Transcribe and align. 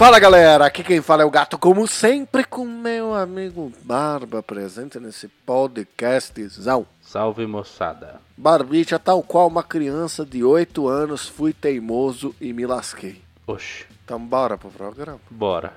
Fala 0.00 0.18
galera, 0.18 0.64
aqui 0.64 0.82
quem 0.82 1.02
fala 1.02 1.24
é 1.24 1.26
o 1.26 1.30
gato, 1.30 1.58
como 1.58 1.86
sempre, 1.86 2.42
com 2.42 2.64
meu 2.64 3.12
amigo 3.12 3.70
Barba 3.82 4.42
presente 4.42 4.98
nesse 4.98 5.28
podcastzão. 5.28 6.86
Salve 7.02 7.46
moçada. 7.46 8.18
Barbicha, 8.34 8.98
tal 8.98 9.22
qual 9.22 9.46
uma 9.46 9.62
criança 9.62 10.24
de 10.24 10.42
8 10.42 10.88
anos, 10.88 11.28
fui 11.28 11.52
teimoso 11.52 12.34
e 12.40 12.50
me 12.54 12.64
lasquei. 12.64 13.20
Oxe, 13.46 13.84
Então 14.02 14.18
bora 14.18 14.56
pro 14.56 14.70
programa. 14.70 15.20
bora. 15.30 15.74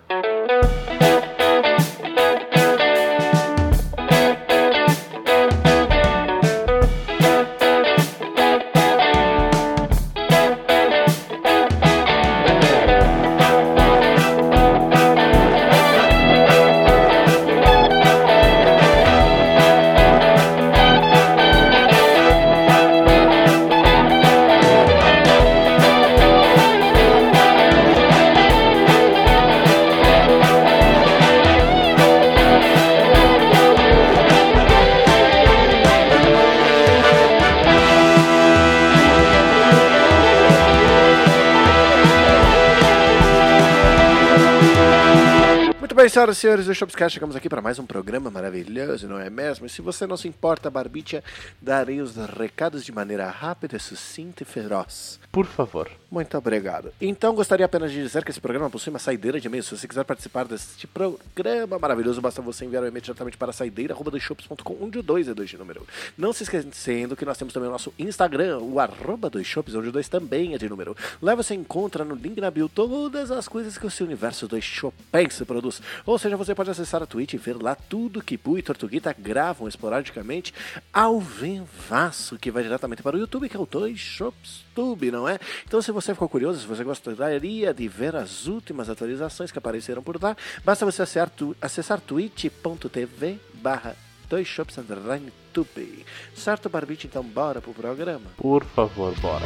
Bem, 46.04 46.10
senhoras 46.10 46.38
e 46.38 46.42
senhores 46.42 46.66
do 46.66 46.76
Shopscast, 46.76 47.14
chegamos 47.14 47.34
aqui 47.34 47.48
para 47.48 47.62
mais 47.62 47.80
um 47.80 47.86
programa 47.86 48.30
maravilhoso, 48.30 49.08
não 49.08 49.18
é 49.18 49.30
mesmo? 49.30 49.66
E 49.66 49.70
se 49.70 49.82
você 49.82 50.06
não 50.06 50.18
se 50.18 50.28
importa, 50.28 50.70
Barbicha, 50.70 51.24
darei 51.62 52.02
os 52.02 52.18
recados 52.18 52.84
de 52.84 52.92
maneira 52.92 53.30
rápida, 53.30 53.80
sucinta 53.80 54.44
e 54.44 54.46
feroz. 54.46 55.18
Por 55.32 55.46
favor. 55.46 55.90
Muito 56.14 56.38
obrigado. 56.38 56.94
Então, 57.02 57.34
gostaria 57.34 57.66
apenas 57.66 57.92
de 57.92 58.00
dizer 58.00 58.24
que 58.24 58.30
esse 58.30 58.40
programa 58.40 58.70
possui 58.70 58.92
uma 58.92 59.00
saideira 59.00 59.40
de 59.40 59.48
e-mail. 59.48 59.64
Se 59.64 59.76
você 59.76 59.88
quiser 59.88 60.04
participar 60.04 60.46
deste 60.46 60.86
programa 60.86 61.80
maravilhoso, 61.80 62.22
basta 62.22 62.40
você 62.40 62.66
enviar 62.66 62.84
o 62.84 62.88
e-mail 62.88 63.02
diretamente 63.02 63.36
para 63.36 63.52
saideira.com, 63.52 64.78
onde 64.80 65.00
o 65.00 65.02
2 65.02 65.30
é 65.30 65.34
2 65.34 65.50
de 65.50 65.58
número. 65.58 65.88
Não 66.16 66.32
se 66.32 66.44
esquecendo 66.44 67.16
que 67.16 67.26
nós 67.26 67.36
temos 67.36 67.52
também 67.52 67.68
o 67.68 67.72
nosso 67.72 67.92
Instagram, 67.98 68.60
o 68.60 68.80
arroba 68.80 69.28
dos 69.28 69.48
shops, 69.48 69.74
onde 69.74 69.90
2 69.90 70.08
também 70.08 70.54
é 70.54 70.60
de 70.60 70.70
número. 70.70 70.96
Lá 71.20 71.34
você 71.34 71.56
encontra 71.56 72.06
no 72.06 72.14
link 72.14 72.40
na 72.40 72.52
bio 72.52 72.70
todas 72.70 73.32
as 73.32 73.48
coisas 73.48 73.76
que 73.76 73.88
o 73.88 73.90
seu 73.90 74.06
universo 74.06 74.48
dos 74.48 74.64
Chopins 74.64 75.42
produz. 75.48 75.82
Ou 76.06 76.20
seja, 76.20 76.38
você 76.38 76.54
pode 76.54 76.70
acessar 76.70 77.02
a 77.02 77.08
Twitch 77.08 77.34
e 77.34 77.38
ver 77.38 77.60
lá 77.60 77.74
tudo 77.74 78.22
que 78.22 78.38
Pu 78.38 78.60
e 78.60 78.62
Tortuguita 78.62 79.16
gravam 79.18 79.68
esporadicamente 79.68 80.54
ao 80.94 81.20
vivaço, 81.20 82.38
que 82.38 82.52
vai 82.52 82.62
diretamente 82.62 83.02
para 83.02 83.16
o 83.16 83.20
YouTube, 83.20 83.50
que 83.50 83.58
é 83.58 83.60
o 83.60 83.66
Dois 83.66 83.98
Shops 83.98 84.62
Tube, 84.74 85.12
não 85.12 85.28
é? 85.28 85.40
Então, 85.66 85.82
se 85.82 85.92
você 85.92 86.03
ficou 86.12 86.28
curioso, 86.28 86.60
se 86.60 86.68
você 86.68 86.84
gostaria 86.84 87.74
de 87.74 87.88
ver 87.88 88.16
as 88.16 88.48
últimas 88.48 88.90
atualizações 88.90 89.52
que 89.52 89.58
apareceram 89.58 90.04
por 90.04 90.22
lá, 90.22 90.36
basta 90.66 90.86
você 90.86 91.04
acessar, 91.04 91.30
tu, 91.30 91.56
acessar 91.62 92.02
twitch.tv 92.02 93.40
barra 93.54 93.96
dois 94.28 94.48
shops 94.48 94.78
underline 94.78 95.32
tube. 95.54 96.06
Certo, 96.36 96.68
Barbite? 96.68 97.08
Então, 97.08 97.24
bora 97.24 97.62
pro 97.62 97.74
programa. 97.74 98.32
Por 98.36 98.64
favor, 98.66 99.14
bora. 99.20 99.46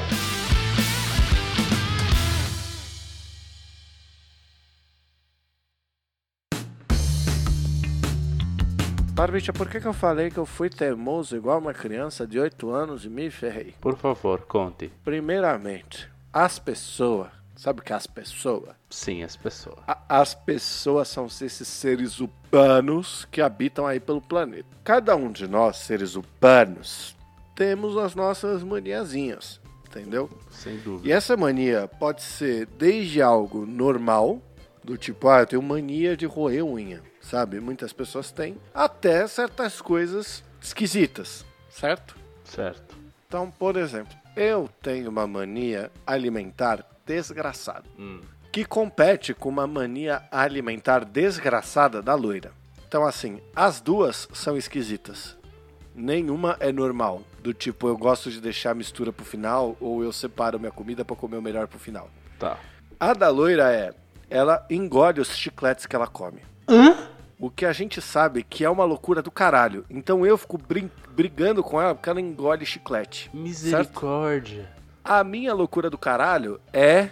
Barbite, 9.14 9.52
por 9.52 9.68
que, 9.68 9.80
que 9.80 9.88
eu 9.88 9.94
falei 9.94 10.30
que 10.30 10.38
eu 10.38 10.46
fui 10.46 10.70
teimoso 10.70 11.36
igual 11.36 11.58
uma 11.58 11.74
criança 11.74 12.28
de 12.28 12.40
8 12.40 12.70
anos 12.70 13.04
e 13.04 13.10
me 13.10 13.32
ferrei? 13.32 13.74
Por 13.82 13.98
favor, 13.98 14.42
conte. 14.42 14.92
Primeiramente, 15.04 16.08
as 16.34 16.60
pessoas. 16.60 17.30
Sabe 17.56 17.80
o 17.80 17.84
que 17.84 17.92
é 17.92 17.96
as 17.96 18.06
pessoas? 18.06 18.76
Sim, 18.88 19.24
as 19.24 19.36
pessoas. 19.36 19.80
A- 19.88 19.98
As 20.08 20.36
pessoas 20.36 21.08
são 21.08 21.26
esses 21.26 21.68
seres 21.68 22.20
urbanos 22.20 23.26
que 23.32 23.42
habitam 23.42 23.88
aí 23.88 24.00
pelo 24.00 24.22
planeta. 24.22 24.68
Cada 24.84 25.16
um 25.16 25.32
de 25.32 25.48
nós, 25.48 25.78
seres 25.78 26.16
urbanos, 26.16 27.16
temos 27.56 27.98
as 27.98 28.14
nossas 28.14 28.62
maniazinhas, 28.62 29.60
entendeu? 29.88 30.30
Sem 30.52 30.76
E 30.76 30.78
dúvida. 30.78 31.14
essa 31.16 31.36
mania 31.36 31.88
pode 32.00 32.22
ser 32.22 32.68
desde 32.78 33.24
algo 33.24 33.66
normal, 33.66 34.40
do 34.84 34.96
tipo, 34.96 35.28
ah, 35.28 35.40
eu 35.40 35.48
tenho 35.48 35.62
mania 35.64 36.16
de 36.16 36.28
roer 36.28 36.64
unha, 36.64 37.02
sabe? 37.20 37.60
Muitas 37.60 37.92
pessoas 37.92 38.32
têm, 38.32 38.56
até 38.74 39.26
certas 39.28 39.82
coisas 39.82 40.44
esquisitas, 40.62 41.44
certo? 41.72 42.16
Certo. 42.44 42.96
Então, 43.28 43.50
por 43.52 43.76
exemplo, 43.76 44.16
eu 44.38 44.70
tenho 44.82 45.10
uma 45.10 45.26
mania 45.28 45.92
alimentar 46.06 46.86
desgraçada 47.06 47.84
Hum. 47.98 48.22
que 48.52 48.64
compete 48.66 49.34
com 49.34 49.50
uma 49.50 49.66
mania 49.68 50.24
alimentar 50.32 51.04
desgraçada 51.06 52.02
da 52.02 52.14
loira. 52.16 52.52
Então, 52.88 53.06
assim, 53.06 53.42
as 53.56 53.82
duas 53.82 54.28
são 54.34 54.56
esquisitas. 54.58 55.36
Nenhuma 55.94 56.56
é 56.60 56.72
normal. 56.72 57.24
Do 57.42 57.54
tipo, 57.54 57.88
eu 57.88 57.98
gosto 57.98 58.30
de 58.32 58.40
deixar 58.40 58.72
a 58.72 58.76
mistura 58.76 59.12
pro 59.12 59.26
final 59.26 59.76
ou 59.82 60.04
eu 60.04 60.12
separo 60.14 60.60
minha 60.60 60.72
comida 60.72 61.04
pra 61.04 61.16
comer 61.16 61.38
o 61.38 61.42
melhor 61.42 61.68
pro 61.68 61.80
final. 61.80 62.10
Tá. 62.40 62.58
A 63.00 63.14
da 63.14 63.30
loira 63.30 63.72
é, 63.74 63.94
ela 64.30 64.66
engole 64.70 65.20
os 65.20 65.36
chicletes 65.36 65.86
que 65.86 65.96
ela 65.96 66.08
come. 66.08 66.42
O 67.40 67.50
que 67.52 67.66
a 67.66 67.74
gente 67.74 68.02
sabe 68.02 68.44
que 68.44 68.64
é 68.66 68.70
uma 68.70 68.84
loucura 68.84 69.22
do 69.22 69.30
caralho. 69.30 69.86
Então 69.90 70.26
eu 70.26 70.38
fico 70.38 70.60
brigando 71.16 71.64
com 71.64 71.80
ela 71.80 71.94
porque 71.94 72.10
ela 72.10 72.22
engole 72.22 72.66
chiclete. 72.66 73.30
Misericórdia. 73.34 74.70
A 75.04 75.24
minha 75.24 75.54
loucura 75.54 75.90
do 75.90 75.98
caralho 75.98 76.60
é 76.74 77.12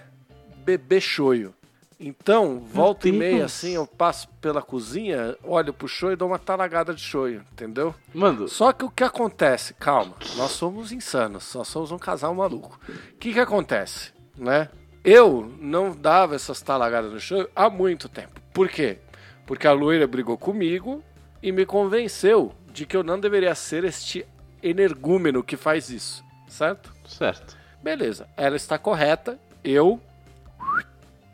beber 0.66 1.02
choio. 1.02 1.54
Então, 1.98 2.60
volta 2.60 3.08
e 3.08 3.12
meia, 3.12 3.46
assim, 3.46 3.72
eu 3.72 3.88
passo 3.88 4.28
pela 4.42 4.62
cozinha, 4.62 5.38
olho 5.42 5.74
pro 5.74 5.88
choio 5.88 6.14
e 6.14 6.16
dou 6.18 6.28
uma 6.28 6.38
talagada 6.38 6.94
de 6.94 7.02
choio, 7.02 7.42
entendeu? 7.54 7.96
Mano, 8.14 8.50
Só 8.50 8.74
que 8.74 8.84
o 8.84 8.90
que 8.90 9.04
acontece, 9.04 9.74
calma, 9.76 10.14
nós 10.36 10.52
somos 10.52 10.92
insanos, 10.92 11.54
nós 11.56 11.68
somos 11.70 11.92
um 11.92 11.98
casal 11.98 12.36
maluco. 12.36 12.78
O 12.90 13.18
que 13.18 13.32
que 13.32 13.40
acontece, 13.40 14.12
né? 14.38 14.68
Eu 15.06 15.50
não 15.60 15.96
dava 15.96 16.36
essas 16.36 16.62
talagadas 16.62 17.14
no 17.14 17.20
choio 17.20 17.50
há 17.56 17.70
muito 17.70 18.10
tempo. 18.10 18.42
Por 18.54 18.68
quê? 18.68 18.98
Porque 19.46 19.68
a 19.68 19.72
loira 19.72 20.08
brigou 20.08 20.38
comigo 20.38 21.04
e 21.42 21.52
me 21.52 21.66
convenceu 21.66 22.54
de 22.72 22.86
que 22.86 22.98
eu 22.98 23.04
não 23.04 23.20
deveria 23.20 23.54
ser 23.56 23.84
este 23.84 24.26
energúmeno 24.62 25.44
que 25.44 25.56
faz 25.56 25.90
isso, 25.90 26.24
certo? 26.48 26.94
certo. 27.08 27.56
Beleza, 27.82 28.28
ela 28.36 28.56
está 28.56 28.78
correta, 28.80 29.40
eu 29.64 30.02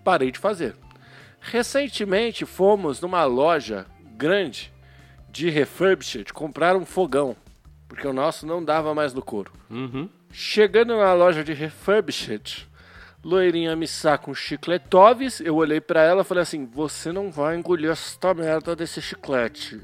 parei 0.03 0.31
de 0.31 0.37
fazer. 0.37 0.75
Recentemente 1.39 2.45
fomos 2.45 2.99
numa 2.99 3.23
loja 3.23 3.85
grande 4.17 4.71
de 5.29 5.49
refurbished 5.49 6.33
comprar 6.33 6.75
um 6.75 6.85
fogão, 6.85 7.35
porque 7.87 8.05
o 8.05 8.13
nosso 8.13 8.45
não 8.45 8.63
dava 8.63 8.93
mais 8.93 9.13
no 9.13 9.21
couro. 9.21 9.53
Uhum. 9.69 10.09
Chegando 10.31 10.95
na 10.95 11.13
loja 11.13 11.43
de 11.43 11.53
refurbished, 11.53 12.69
loirinha 13.23 13.75
me 13.75 13.87
saca 13.87 14.29
um 14.29 14.33
chicletoves, 14.33 15.39
eu 15.39 15.55
olhei 15.55 15.79
pra 15.79 16.01
ela 16.01 16.21
e 16.21 16.25
falei 16.25 16.43
assim, 16.43 16.65
você 16.65 17.11
não 17.11 17.31
vai 17.31 17.55
engolir 17.55 17.91
esta 17.91 18.33
merda 18.33 18.75
desse 18.75 19.01
chiclete. 19.01 19.81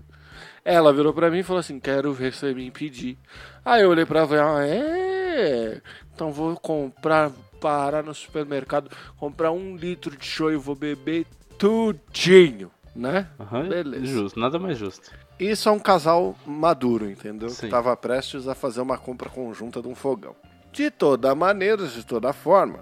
Ela 0.65 0.91
virou 0.91 1.13
pra 1.13 1.29
mim 1.31 1.39
e 1.39 1.43
falou 1.43 1.59
assim, 1.59 1.79
quero 1.79 2.11
ver 2.13 2.33
você 2.33 2.53
me 2.53 2.65
impedir. 2.65 3.17
Aí 3.63 3.83
eu 3.83 3.89
olhei 3.89 4.05
pra 4.05 4.19
ela 4.19 4.27
e 4.27 4.37
falei, 4.37 4.43
ah, 4.43 4.67
é? 4.67 5.81
Então 6.13 6.31
vou 6.31 6.55
comprar, 6.57 7.31
parar 7.61 8.03
no 8.03 8.13
supermercado, 8.13 8.89
comprar 9.17 9.51
um 9.51 9.75
litro 9.75 10.17
de 10.17 10.25
shoyu, 10.25 10.59
vou 10.59 10.75
beber 10.75 11.25
tudinho, 11.57 12.69
né? 12.95 13.27
Aham, 13.39 13.69
Beleza. 13.69 14.05
Justo, 14.05 14.39
nada 14.39 14.59
mais 14.59 14.77
justo. 14.77 15.11
Isso 15.39 15.69
é 15.69 15.71
um 15.71 15.79
casal 15.79 16.35
maduro, 16.45 17.09
entendeu? 17.09 17.49
Sim. 17.49 17.67
Que 17.67 17.71
tava 17.71 17.95
prestes 17.95 18.47
a 18.47 18.55
fazer 18.55 18.81
uma 18.81 18.97
compra 18.97 19.29
conjunta 19.29 19.81
de 19.81 19.87
um 19.87 19.95
fogão. 19.95 20.35
De 20.71 20.89
toda 20.91 21.33
maneira, 21.33 21.87
de 21.87 22.05
toda 22.05 22.33
forma, 22.33 22.79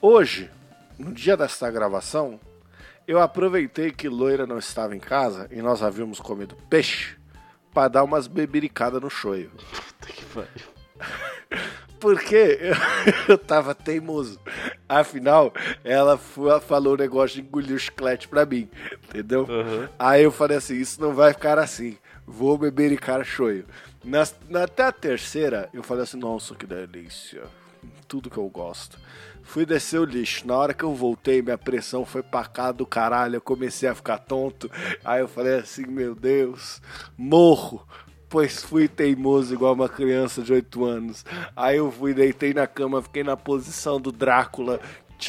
hoje, 0.00 0.50
no 0.98 1.12
dia 1.12 1.36
desta 1.36 1.70
gravação, 1.70 2.40
eu 3.06 3.20
aproveitei 3.20 3.90
que 3.92 4.08
Loira 4.08 4.46
não 4.46 4.58
estava 4.58 4.94
em 4.96 5.00
casa 5.00 5.48
e 5.50 5.62
nós 5.62 5.82
havíamos 5.82 6.18
comido 6.20 6.56
peixe 6.68 7.16
para 7.72 7.88
dar 7.88 8.04
umas 8.04 8.26
bebericadas 8.26 9.00
no 9.00 9.10
choio. 9.10 9.50
Puta 9.50 10.12
que 10.12 10.24
pariu. 10.26 10.76
Porque 12.00 12.58
eu, 12.60 12.74
eu 13.34 13.38
tava 13.38 13.74
teimoso. 13.74 14.38
Afinal, 14.88 15.52
ela 15.82 16.16
foi- 16.18 16.60
falou 16.60 16.94
o 16.94 16.96
negócio 16.96 17.36
de 17.40 17.48
engolir 17.48 17.74
o 17.74 17.78
chiclete 17.78 18.28
pra 18.28 18.44
mim, 18.44 18.68
entendeu? 19.08 19.42
Uhum. 19.48 19.88
Aí 19.98 20.22
eu 20.22 20.30
falei 20.30 20.58
assim, 20.58 20.74
isso 20.76 21.00
não 21.00 21.14
vai 21.14 21.32
ficar 21.32 21.58
assim. 21.58 21.96
Vou 22.26 22.58
beber 22.58 22.92
e 22.92 22.98
cara 22.98 23.24
choio. 23.24 23.64
Na, 24.04 24.26
na- 24.48 24.64
até 24.64 24.84
a 24.84 24.92
terceira, 24.92 25.68
eu 25.72 25.82
falei 25.82 26.02
assim, 26.04 26.18
nossa, 26.18 26.54
que 26.54 26.66
delícia. 26.66 27.42
Tudo 28.06 28.30
que 28.30 28.38
eu 28.38 28.48
gosto. 28.48 28.98
Fui 29.42 29.64
descer 29.64 30.00
o 30.00 30.04
lixo. 30.04 30.46
Na 30.46 30.56
hora 30.56 30.74
que 30.74 30.84
eu 30.84 30.94
voltei, 30.94 31.40
minha 31.40 31.56
pressão 31.56 32.04
foi 32.04 32.22
pra 32.22 32.44
cá 32.44 32.72
do 32.72 32.84
caralho. 32.84 33.36
Eu 33.36 33.40
comecei 33.40 33.88
a 33.88 33.94
ficar 33.94 34.18
tonto. 34.18 34.70
Aí 35.04 35.20
eu 35.20 35.28
falei 35.28 35.60
assim: 35.60 35.86
Meu 35.86 36.14
Deus, 36.14 36.82
morro. 37.16 37.86
Pois 38.28 38.62
fui 38.62 38.88
teimoso 38.88 39.54
igual 39.54 39.72
uma 39.72 39.88
criança 39.88 40.42
de 40.42 40.52
8 40.52 40.84
anos. 40.84 41.24
Aí 41.54 41.76
eu 41.76 41.90
fui, 41.92 42.12
deitei 42.12 42.52
na 42.52 42.66
cama, 42.66 43.00
fiquei 43.00 43.22
na 43.22 43.36
posição 43.36 44.00
do 44.00 44.10
Drácula, 44.10 44.80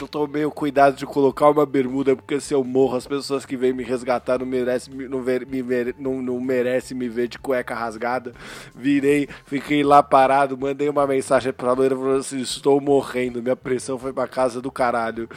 tomei 0.08 0.46
o 0.46 0.52
cuidado 0.52 0.96
de 0.96 1.06
colocar 1.06 1.50
uma 1.50 1.66
bermuda, 1.66 2.16
porque 2.16 2.40
se 2.40 2.54
eu 2.54 2.64
morro, 2.64 2.98
as 2.98 3.08
pessoas 3.08 3.46
que 3.46 3.56
vêm 3.56 3.74
me 3.74 3.84
resgatar 3.84 4.40
não 4.40 4.46
merecem 4.46 4.94
não, 5.08 5.22
ver, 5.22 5.46
me, 5.46 5.64
não, 5.98 6.22
não 6.22 6.40
merece 6.40 6.94
me 6.94 7.08
ver 7.08 7.28
de 7.28 7.40
cueca 7.40 7.74
rasgada. 7.74 8.34
Virei, 8.76 9.28
fiquei 9.46 9.84
lá 9.84 10.04
parado, 10.04 10.58
mandei 10.58 10.90
uma 10.90 11.08
mensagem 11.08 11.54
pra 11.54 11.74
loira 11.74 11.96
falando 11.96 12.20
assim: 12.20 12.42
estou 12.42 12.80
morrendo, 12.82 13.42
minha 13.42 13.56
pressão 13.56 13.98
foi 13.98 14.14
pra 14.14 14.28
casa 14.28 14.62
do 14.62 14.72
caralho. 14.72 15.30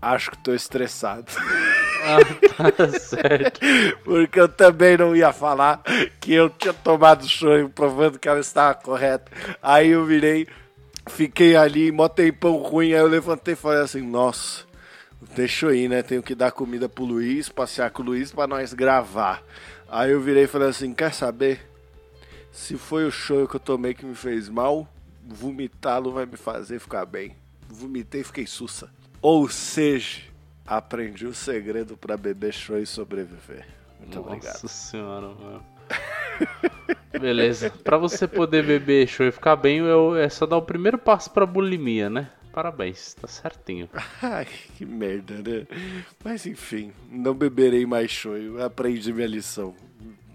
Acho 0.00 0.30
que 0.30 0.38
tô 0.38 0.54
estressado. 0.54 1.30
Ah, 2.02 2.70
tá 2.72 2.88
certo. 2.98 3.60
Porque 4.02 4.40
eu 4.40 4.48
também 4.48 4.96
não 4.96 5.14
ia 5.14 5.32
falar 5.32 5.82
que 6.18 6.32
eu 6.32 6.48
tinha 6.48 6.72
tomado 6.72 7.28
show 7.28 7.68
provando 7.68 8.18
que 8.18 8.28
ela 8.28 8.40
estava 8.40 8.74
correta. 8.74 9.30
Aí 9.62 9.90
eu 9.90 10.04
virei, 10.06 10.46
fiquei 11.10 11.56
ali, 11.56 11.92
mó 11.92 12.08
tempão 12.08 12.56
ruim, 12.56 12.94
aí 12.94 13.00
eu 13.00 13.06
levantei 13.06 13.54
e 13.54 13.56
falei 13.56 13.82
assim, 13.82 14.00
nossa, 14.00 14.64
deixa 15.34 15.66
eu 15.66 15.74
ir, 15.74 15.88
né? 15.88 16.02
Tenho 16.02 16.22
que 16.22 16.34
dar 16.34 16.52
comida 16.52 16.88
pro 16.88 17.04
Luiz, 17.04 17.48
passear 17.48 17.90
com 17.90 18.02
o 18.02 18.06
Luiz 18.06 18.32
pra 18.32 18.46
nós 18.46 18.72
gravar. 18.72 19.42
Aí 19.88 20.12
eu 20.12 20.20
virei 20.20 20.44
e 20.44 20.46
falei 20.46 20.68
assim, 20.68 20.94
quer 20.94 21.12
saber? 21.12 21.68
Se 22.52 22.76
foi 22.76 23.04
o 23.04 23.10
show 23.10 23.46
que 23.46 23.56
eu 23.56 23.60
tomei 23.60 23.92
que 23.92 24.06
me 24.06 24.14
fez 24.14 24.48
mal, 24.48 24.88
vomitá-lo 25.22 26.12
vai 26.12 26.26
me 26.26 26.36
fazer 26.36 26.78
ficar 26.78 27.04
bem. 27.04 27.36
Vomitei 27.68 28.22
e 28.22 28.24
fiquei 28.24 28.46
sussa. 28.46 28.90
Ou 29.20 29.48
seja, 29.48 30.22
aprendi 30.66 31.26
o 31.26 31.34
segredo 31.34 31.96
para 31.96 32.16
beber 32.16 32.52
show 32.52 32.78
e 32.78 32.86
sobreviver. 32.86 33.66
Muito 33.98 34.16
Nossa 34.16 34.28
obrigado. 34.28 34.62
Nossa 34.62 34.68
senhora, 34.68 35.28
mano. 35.28 35.66
Beleza. 37.12 37.70
Pra 37.70 37.96
você 37.96 38.26
poder 38.28 38.64
beber 38.64 39.06
show 39.08 39.26
e 39.26 39.32
ficar 39.32 39.56
bem, 39.56 39.78
eu, 39.78 40.16
é 40.16 40.28
só 40.28 40.46
dar 40.46 40.56
o 40.56 40.62
primeiro 40.62 40.96
passo 40.98 41.30
pra 41.30 41.44
bulimia, 41.46 42.08
né? 42.08 42.30
Parabéns, 42.52 43.14
tá 43.14 43.26
certinho. 43.28 43.88
Ai, 44.22 44.46
que 44.76 44.84
merda, 44.84 45.34
né? 45.36 45.66
Mas 46.24 46.46
enfim, 46.46 46.92
não 47.10 47.34
beberei 47.34 47.86
mais 47.86 48.10
show. 48.10 48.36
Eu 48.36 48.62
aprendi 48.62 49.12
minha 49.12 49.26
lição. 49.26 49.74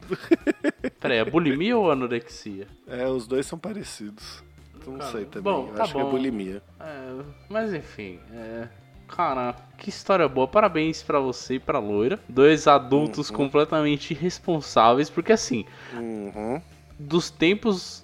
Peraí, 0.99 1.17
é 1.17 1.25
bulimia 1.25 1.77
ou 1.77 1.91
anorexia? 1.91 2.67
É, 2.87 3.07
os 3.07 3.27
dois 3.27 3.45
são 3.45 3.57
parecidos. 3.57 4.43
Não 4.85 4.97
Cara, 4.99 5.11
sei 5.11 5.25
também. 5.25 5.41
bom, 5.51 5.67
Eu 5.69 5.73
tá 5.73 5.83
acho 5.83 5.93
que 5.93 5.99
é 5.99 6.03
bom. 6.03 6.11
bulimia. 6.11 6.61
É, 6.79 7.23
mas 7.49 7.73
enfim, 7.73 8.19
é. 8.31 8.67
Cara, 9.15 9.55
que 9.77 9.89
história 9.89 10.27
boa. 10.27 10.47
Parabéns 10.47 11.01
pra 11.01 11.19
você 11.19 11.55
e 11.55 11.59
pra 11.59 11.79
loira. 11.79 12.19
Dois 12.27 12.67
adultos 12.67 13.29
Uhum. 13.29 13.35
completamente 13.37 14.11
irresponsáveis, 14.11 15.09
porque 15.09 15.31
assim, 15.31 15.65
Uhum. 15.93 16.61
dos 16.99 17.29
tempos 17.29 18.03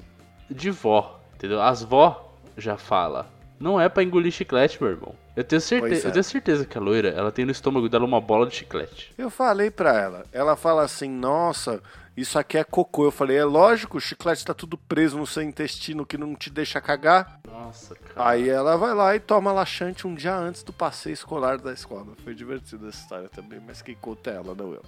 de 0.49 0.71
vó, 0.71 1.19
entendeu? 1.35 1.61
As 1.61 1.83
vó 1.83 2.31
já 2.57 2.77
fala. 2.77 3.27
Não 3.61 3.79
é 3.79 3.87
pra 3.87 4.01
engolir 4.01 4.31
chiclete, 4.31 4.81
meu 4.81 4.91
irmão. 4.91 5.15
Eu 5.35 5.43
tenho 5.43 5.61
certeza, 5.61 6.07
é. 6.07 6.09
eu 6.09 6.11
tenho 6.11 6.23
certeza 6.23 6.65
que 6.65 6.77
a 6.77 6.81
loira, 6.81 7.09
ela 7.09 7.31
tem 7.31 7.45
no 7.45 7.51
estômago 7.51 7.87
dela 7.87 8.05
uma 8.05 8.19
bola 8.19 8.47
de 8.47 8.55
chiclete. 8.55 9.13
Eu 9.17 9.29
falei 9.29 9.69
pra 9.69 9.95
ela. 9.95 10.25
Ela 10.31 10.55
fala 10.55 10.83
assim: 10.83 11.07
Nossa, 11.07 11.81
isso 12.17 12.39
aqui 12.39 12.57
é 12.57 12.63
cocô. 12.63 13.05
Eu 13.05 13.11
falei: 13.11 13.37
É 13.37 13.45
lógico, 13.45 13.97
o 13.97 14.01
chiclete 14.01 14.43
tá 14.43 14.53
tudo 14.53 14.77
preso 14.77 15.17
no 15.17 15.27
seu 15.27 15.43
intestino 15.43 16.05
que 16.05 16.17
não 16.17 16.35
te 16.35 16.49
deixa 16.49 16.81
cagar. 16.81 17.39
Nossa, 17.47 17.93
cara. 17.93 18.29
Aí 18.29 18.49
ela 18.49 18.75
vai 18.77 18.95
lá 18.95 19.15
e 19.15 19.19
toma 19.19 19.53
laxante 19.53 20.07
um 20.07 20.15
dia 20.15 20.35
antes 20.35 20.63
do 20.63 20.73
passeio 20.73 21.13
escolar 21.13 21.59
da 21.59 21.71
escola. 21.71 22.07
Foi 22.23 22.33
divertida 22.33 22.87
essa 22.89 22.99
história 22.99 23.29
também, 23.29 23.61
mas 23.65 23.81
quem 23.83 23.95
conta 23.95 24.31
é 24.31 24.35
ela, 24.35 24.55
não 24.55 24.73
eu. 24.73 24.83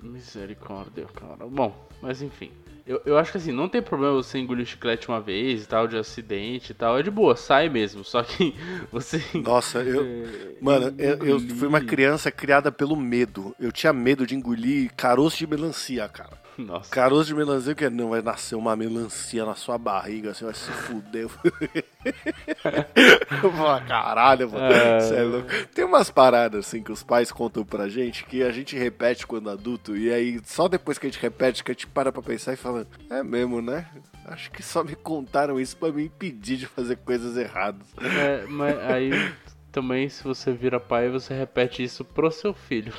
Misericórdia, 0.00 1.06
cara. 1.14 1.46
Bom, 1.46 1.88
mas 2.02 2.20
enfim. 2.20 2.50
Eu, 2.86 3.00
eu 3.06 3.16
acho 3.18 3.30
que 3.30 3.38
assim, 3.38 3.52
não 3.52 3.68
tem 3.68 3.80
problema 3.80 4.14
você 4.14 4.38
engolir 4.38 4.66
chiclete 4.66 5.08
uma 5.08 5.20
vez 5.20 5.62
e 5.62 5.68
tal, 5.68 5.86
de 5.86 5.96
acidente 5.96 6.72
e 6.72 6.74
tal. 6.74 6.98
É 6.98 7.02
de 7.02 7.10
boa, 7.10 7.36
sai 7.36 7.68
mesmo. 7.68 8.04
Só 8.04 8.22
que 8.22 8.54
você. 8.90 9.22
Nossa, 9.34 9.78
eu. 9.78 10.04
é, 10.04 10.52
Mano, 10.60 10.94
eu, 10.98 11.24
eu 11.24 11.40
fui 11.40 11.68
uma 11.68 11.80
criança 11.80 12.30
criada 12.30 12.72
pelo 12.72 12.96
medo. 12.96 13.54
Eu 13.58 13.70
tinha 13.70 13.92
medo 13.92 14.26
de 14.26 14.34
engolir 14.34 14.90
caroço 14.96 15.38
de 15.38 15.46
melancia, 15.46 16.08
cara. 16.08 16.41
Nossa. 16.66 16.90
Caroço 16.90 17.26
de 17.26 17.34
melancia, 17.34 17.72
o 17.72 17.76
que 17.76 17.88
não 17.90 18.10
vai 18.10 18.22
nascer 18.22 18.54
uma 18.54 18.76
melancia 18.76 19.44
na 19.44 19.54
sua 19.54 19.76
barriga, 19.78 20.30
assim, 20.30 20.44
vai 20.44 20.54
se 20.54 20.70
fuder. 20.70 21.26
eu 23.42 23.52
falo, 23.52 23.86
caralho, 23.86 24.50
mano, 24.50 24.64
É. 24.72 25.00
cê 25.00 25.16
é 25.16 25.22
louco. 25.22 25.48
Tem 25.74 25.84
umas 25.84 26.10
paradas, 26.10 26.66
assim, 26.66 26.82
que 26.82 26.92
os 26.92 27.02
pais 27.02 27.32
contam 27.32 27.64
pra 27.64 27.88
gente, 27.88 28.24
que 28.24 28.42
a 28.42 28.52
gente 28.52 28.76
repete 28.76 29.26
quando 29.26 29.50
adulto, 29.50 29.96
e 29.96 30.12
aí 30.12 30.40
só 30.44 30.68
depois 30.68 30.98
que 30.98 31.06
a 31.06 31.10
gente 31.10 31.20
repete, 31.20 31.64
que 31.64 31.70
a 31.70 31.74
gente 31.74 31.86
para 31.86 32.12
pra 32.12 32.22
pensar 32.22 32.52
e 32.52 32.56
fala, 32.56 32.86
é 33.10 33.22
mesmo, 33.22 33.60
né? 33.60 33.86
Acho 34.26 34.50
que 34.50 34.62
só 34.62 34.84
me 34.84 34.94
contaram 34.94 35.58
isso 35.58 35.76
pra 35.76 35.90
me 35.90 36.04
impedir 36.04 36.56
de 36.56 36.66
fazer 36.66 36.96
coisas 36.96 37.36
erradas. 37.36 37.86
É, 38.00 38.44
mas 38.48 38.78
aí 38.78 39.10
também, 39.72 40.08
se 40.08 40.22
você 40.22 40.52
vira 40.52 40.78
pai, 40.78 41.08
você 41.08 41.32
repete 41.32 41.82
isso 41.82 42.04
pro 42.04 42.30
seu 42.30 42.52
filho. 42.52 42.92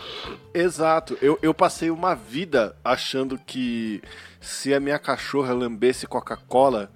Exato. 0.54 1.16
Eu, 1.22 1.38
eu 1.42 1.54
passei 1.54 1.92
uma 1.92 2.16
vida 2.16 2.76
achando 2.84 3.38
que 3.38 4.02
se 4.42 4.74
a 4.74 4.80
minha 4.80 4.98
cachorra 4.98 5.54
lambesse 5.54 6.08
Coca-Cola, 6.08 6.92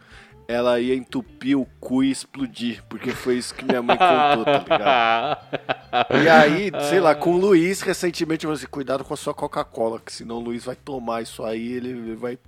ela 0.48 0.80
ia 0.80 0.96
entupir 0.96 1.60
o 1.60 1.66
cu 1.80 2.04
e 2.04 2.10
explodir. 2.10 2.84
Porque 2.90 3.12
foi 3.12 3.36
isso 3.36 3.54
que 3.54 3.64
minha 3.66 3.82
mãe 3.82 3.98
contou, 3.98 4.46
tá 4.46 4.60
ligado? 4.60 6.24
E 6.24 6.30
aí, 6.30 6.72
sei 6.90 7.00
lá, 7.00 7.14
com 7.14 7.36
o 7.36 7.38
Luiz, 7.38 7.82
recentemente, 7.82 8.46
eu 8.46 8.50
falei 8.50 8.58
assim, 8.58 8.72
cuidado 8.72 9.04
com 9.04 9.14
a 9.14 9.18
sua 9.18 9.34
Coca-Cola, 9.34 10.00
que 10.00 10.12
senão 10.12 10.38
o 10.38 10.42
Luiz 10.42 10.66
vai 10.66 10.76
tomar 10.76 11.22
isso 11.22 11.44
aí, 11.44 11.74
ele 11.74 12.16
vai, 12.16 12.40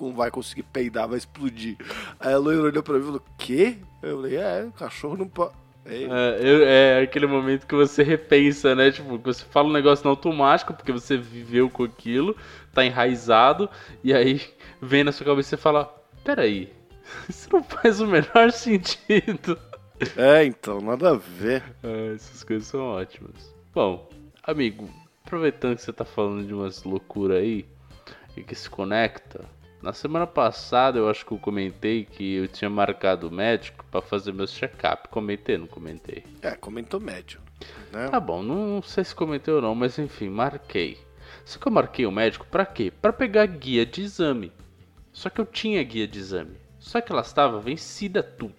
não 0.00 0.12
vai 0.12 0.30
conseguir 0.30 0.64
peidar, 0.64 1.08
vai 1.08 1.18
explodir. 1.18 1.76
Aí 2.18 2.34
a 2.34 2.38
Luiz 2.38 2.58
olhou 2.58 2.82
pra 2.82 2.94
mim 2.94 3.00
e 3.00 3.04
falou, 3.04 3.24
quê? 3.38 3.78
Eu 4.02 4.16
falei, 4.16 4.36
é, 4.36 4.64
o 4.64 4.72
cachorro 4.72 5.16
não 5.16 5.28
pode... 5.28 5.59
É, 5.84 6.02
É, 6.04 6.38
eu- 6.40 6.64
é 6.66 7.02
aquele 7.02 7.26
momento 7.26 7.66
que 7.66 7.74
você 7.74 8.02
repensa, 8.02 8.74
né? 8.74 8.90
Tipo, 8.90 9.18
você 9.18 9.44
fala 9.44 9.68
um 9.68 9.72
negócio 9.72 10.04
no 10.04 10.10
automático, 10.10 10.74
porque 10.74 10.92
você 10.92 11.16
viveu 11.16 11.68
com 11.70 11.84
aquilo, 11.84 12.36
tá 12.72 12.84
enraizado, 12.84 13.68
e 14.04 14.12
aí 14.12 14.40
vem 14.80 15.02
na 15.04 15.12
sua 15.12 15.26
cabeça 15.26 15.48
e 15.48 15.50
você 15.50 15.56
fala: 15.56 15.84
Peraí, 16.24 16.72
isso 17.28 17.48
não 17.52 17.62
faz 17.62 18.00
o 18.00 18.06
menor 18.06 18.52
sentido. 18.52 19.58
é, 20.16 20.44
então, 20.44 20.80
nada 20.80 21.10
a 21.10 21.16
ver. 21.16 21.62
Ah, 21.82 22.14
essas 22.14 22.44
coisas 22.44 22.68
são 22.68 22.80
ótimas. 22.80 23.54
Bom, 23.74 24.08
amigo, 24.42 24.88
aproveitando 25.24 25.76
que 25.76 25.82
você 25.82 25.92
tá 25.92 26.04
falando 26.04 26.46
de 26.46 26.52
umas 26.54 26.84
loucuras 26.84 27.38
aí 27.38 27.64
e 28.36 28.42
que 28.42 28.54
se 28.54 28.68
conecta, 28.68 29.44
na 29.82 29.92
semana 29.92 30.26
passada 30.26 30.98
eu 30.98 31.08
acho 31.08 31.24
que 31.24 31.32
eu 31.32 31.38
comentei 31.38 32.04
que 32.04 32.34
eu 32.34 32.48
tinha 32.48 32.68
marcado 32.68 33.28
o 33.28 33.30
médico 33.30 33.84
pra 33.90 34.00
fazer 34.00 34.32
meus 34.32 34.52
check-up. 34.52 35.08
Comentei, 35.08 35.56
não 35.56 35.66
comentei? 35.66 36.24
É, 36.42 36.52
comentou 36.52 37.00
médio, 37.00 37.40
né? 37.92 38.08
Tá 38.08 38.20
bom, 38.20 38.42
não 38.42 38.82
sei 38.82 39.04
se 39.04 39.14
comentei 39.14 39.52
ou 39.52 39.62
não, 39.62 39.74
mas 39.74 39.98
enfim, 39.98 40.28
marquei. 40.28 40.98
Só 41.44 41.58
que 41.58 41.66
eu 41.66 41.72
marquei 41.72 42.06
o 42.06 42.12
médico 42.12 42.46
pra 42.50 42.66
quê? 42.66 42.90
Pra 42.90 43.12
pegar 43.12 43.46
guia 43.46 43.86
de 43.86 44.02
exame. 44.02 44.52
Só 45.12 45.28
que 45.30 45.40
eu 45.40 45.46
tinha 45.46 45.82
guia 45.82 46.06
de 46.06 46.18
exame. 46.18 46.56
Só 46.78 47.00
que 47.00 47.10
ela 47.10 47.22
estava 47.22 47.60
vencida 47.60 48.22
tudo. 48.22 48.54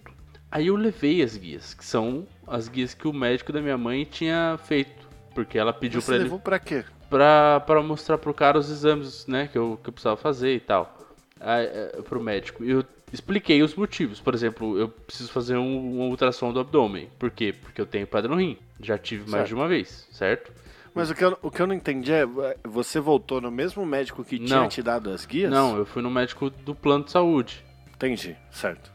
Aí 0.50 0.66
eu 0.66 0.76
levei 0.76 1.22
as 1.22 1.36
guias, 1.36 1.72
que 1.72 1.84
são 1.84 2.26
as 2.46 2.68
guias 2.68 2.92
que 2.92 3.08
o 3.08 3.12
médico 3.12 3.52
da 3.52 3.62
minha 3.62 3.78
mãe 3.78 4.04
tinha 4.04 4.58
feito. 4.64 5.08
Porque 5.34 5.58
ela 5.58 5.72
pediu 5.72 6.02
pra 6.02 6.16
ele 6.16 6.24
levou 6.24 6.38
pra 6.38 6.58
quê? 6.58 6.84
pra, 7.12 7.60
pra 7.60 7.82
mostrar 7.82 8.16
pro 8.16 8.32
cara 8.32 8.58
os 8.58 8.70
exames, 8.70 9.26
né, 9.26 9.46
que 9.46 9.58
eu, 9.58 9.78
que 9.82 9.90
eu 9.90 9.92
precisava 9.92 10.16
fazer 10.16 10.54
e 10.54 10.60
tal. 10.60 10.98
É, 11.44 12.00
pro 12.02 12.22
médico. 12.22 12.62
Eu 12.64 12.84
expliquei 13.12 13.62
os 13.62 13.74
motivos. 13.74 14.20
Por 14.20 14.34
exemplo, 14.34 14.78
eu 14.78 14.88
preciso 14.88 15.30
fazer 15.32 15.56
um, 15.56 16.00
um 16.00 16.08
ultrassom 16.08 16.52
do 16.52 16.60
abdômen. 16.60 17.08
Por 17.18 17.30
quê? 17.30 17.52
Porque 17.52 17.80
eu 17.80 17.86
tenho 17.86 18.06
pedra 18.06 18.30
no 18.30 18.40
rim. 18.40 18.56
Já 18.80 18.96
tive 18.96 19.22
mais 19.22 19.32
Certo. 19.32 19.48
de 19.48 19.54
uma 19.54 19.68
vez, 19.68 20.08
certo? 20.12 20.52
Mas 20.94 21.10
o 21.10 21.14
que, 21.14 21.24
eu, 21.24 21.38
o 21.42 21.50
que 21.50 21.60
eu 21.60 21.66
não 21.66 21.74
entendi 21.74 22.12
é, 22.12 22.26
você 22.64 23.00
voltou 23.00 23.40
no 23.40 23.50
mesmo 23.50 23.84
médico 23.86 24.22
que 24.22 24.38
tinha 24.38 24.60
Não. 24.60 24.68
te 24.68 24.82
dado 24.82 25.10
as 25.10 25.24
guias? 25.24 25.50
Não, 25.50 25.76
eu 25.76 25.86
fui 25.86 26.02
no 26.02 26.10
médico 26.10 26.50
do 26.50 26.74
plano 26.74 27.04
de 27.04 27.10
saúde. 27.10 27.64
Entendi, 27.94 28.36
certo. 28.50 28.92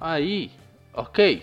Aí, 0.00 0.50
ok. 0.94 1.42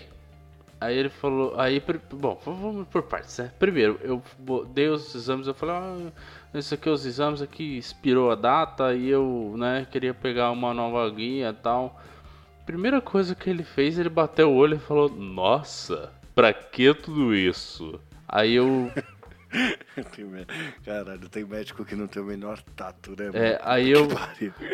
Aí 0.84 0.98
ele 0.98 1.08
falou, 1.08 1.58
aí, 1.58 1.82
bom, 2.12 2.38
vamos 2.44 2.86
por 2.88 3.04
partes, 3.04 3.38
né? 3.38 3.50
Primeiro, 3.58 3.98
eu 4.02 4.22
dei 4.66 4.88
os 4.88 5.14
exames, 5.14 5.46
eu 5.46 5.54
falei, 5.54 5.74
ah, 5.74 6.12
esse 6.52 6.74
aqui, 6.74 6.90
os 6.90 7.06
exames 7.06 7.40
aqui, 7.40 7.78
expirou 7.78 8.30
a 8.30 8.34
data 8.34 8.94
e 8.94 9.08
eu, 9.08 9.54
né, 9.56 9.86
queria 9.90 10.12
pegar 10.12 10.50
uma 10.50 10.74
nova 10.74 11.08
guia 11.08 11.48
e 11.48 11.52
tal. 11.54 11.98
Primeira 12.66 13.00
coisa 13.00 13.34
que 13.34 13.48
ele 13.48 13.64
fez, 13.64 13.98
ele 13.98 14.10
bateu 14.10 14.50
o 14.50 14.56
olho 14.56 14.76
e 14.76 14.78
falou, 14.78 15.08
nossa, 15.08 16.12
pra 16.34 16.52
que 16.52 16.92
tudo 16.92 17.34
isso? 17.34 17.98
Aí 18.28 18.52
eu, 18.54 18.92
Caralho, 20.84 21.28
tem 21.30 21.44
médico 21.46 21.82
que 21.82 21.94
não 21.94 22.06
tem 22.06 22.20
o 22.22 22.26
menor 22.26 22.60
tato, 22.76 23.12
né? 23.12 23.30
é, 23.32 23.60
aí 23.62 23.90
eu. 23.90 24.06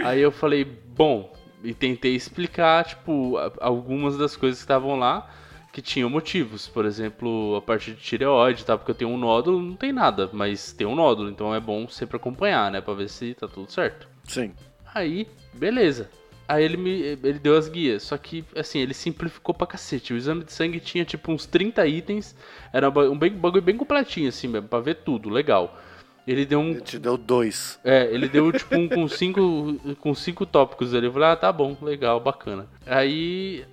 Aí 0.05 0.21
eu 0.21 0.33
falei, 0.33 0.65
bom, 0.65 1.33
e 1.63 1.73
tentei 1.73 2.17
explicar, 2.17 2.85
tipo, 2.85 3.37
algumas 3.61 4.19
das 4.19 4.35
coisas 4.35 4.59
que 4.59 4.65
estavam 4.65 4.99
lá. 4.99 5.31
Que 5.73 5.81
tinham 5.83 6.11
motivos. 6.11 6.67
Por 6.69 6.85
exemplo, 6.85 7.57
a 7.57 7.63
parte 7.63 7.93
de 7.93 7.97
tireoide, 8.01 8.65
tá? 8.65 8.77
Porque 8.77 8.91
eu 8.91 8.95
tenho 8.95 9.11
um 9.11 9.19
nódulo, 9.19 9.61
não 9.61 9.77
tem 9.77 9.93
nada, 9.93 10.29
mas 10.33 10.73
tem 10.73 10.87
um 10.87 10.95
nódulo, 10.95 11.31
então 11.31 11.55
é 11.55 11.61
bom 11.61 11.87
sempre 11.89 12.17
acompanhar, 12.17 12.71
né? 12.71 12.81
Pra 12.81 12.95
ver 12.95 13.09
se 13.09 13.35
tá 13.35 13.47
tudo 13.49 13.71
certo. 13.71 14.09
Sim. 14.25 14.53
Aí, 14.95 15.27
beleza. 15.53 16.11
Aí 16.49 16.65
ele 16.65 16.77
me 16.77 16.91
ele 17.23 17.39
deu 17.39 17.57
as 17.57 17.69
guias, 17.69 18.03
só 18.03 18.19
que 18.19 18.45
assim, 18.57 18.81
ele 18.81 18.93
simplificou 18.93 19.55
pra 19.55 19.69
cacete. 19.69 20.13
O 20.13 20.17
exame 20.17 20.43
de 20.43 20.53
sangue 20.53 20.81
tinha 20.81 21.05
tipo 21.05 21.31
uns 21.31 21.47
30 21.47 21.87
itens, 21.87 22.35
era 22.73 22.89
um 22.89 23.17
bem- 23.17 23.31
bagulho 23.33 23.63
bem 23.63 23.77
completinho 23.77 24.29
assim 24.29 24.49
mesmo, 24.49 24.67
pra 24.67 24.81
ver 24.81 24.97
tudo, 24.97 25.31
legal. 25.31 25.79
Ele 26.27 26.45
deu 26.45 26.59
um 26.59 26.71
Ele 26.73 26.81
te 26.81 26.99
deu 26.99 27.17
dois. 27.17 27.79
é, 27.85 28.09
ele 28.13 28.29
deu 28.29 28.51
tipo 28.53 28.75
um 28.77 28.89
com 28.89 29.07
cinco, 29.09 29.77
com 30.01 30.13
cinco 30.13 30.45
tópicos 30.45 30.93
ali. 30.93 31.07
Eu 31.07 31.13
falei, 31.13 31.29
ah, 31.29 31.37
tá 31.37 31.53
bom, 31.53 31.77
legal, 31.81 32.19
bacana. 32.19 32.67
Aí, 32.85 33.65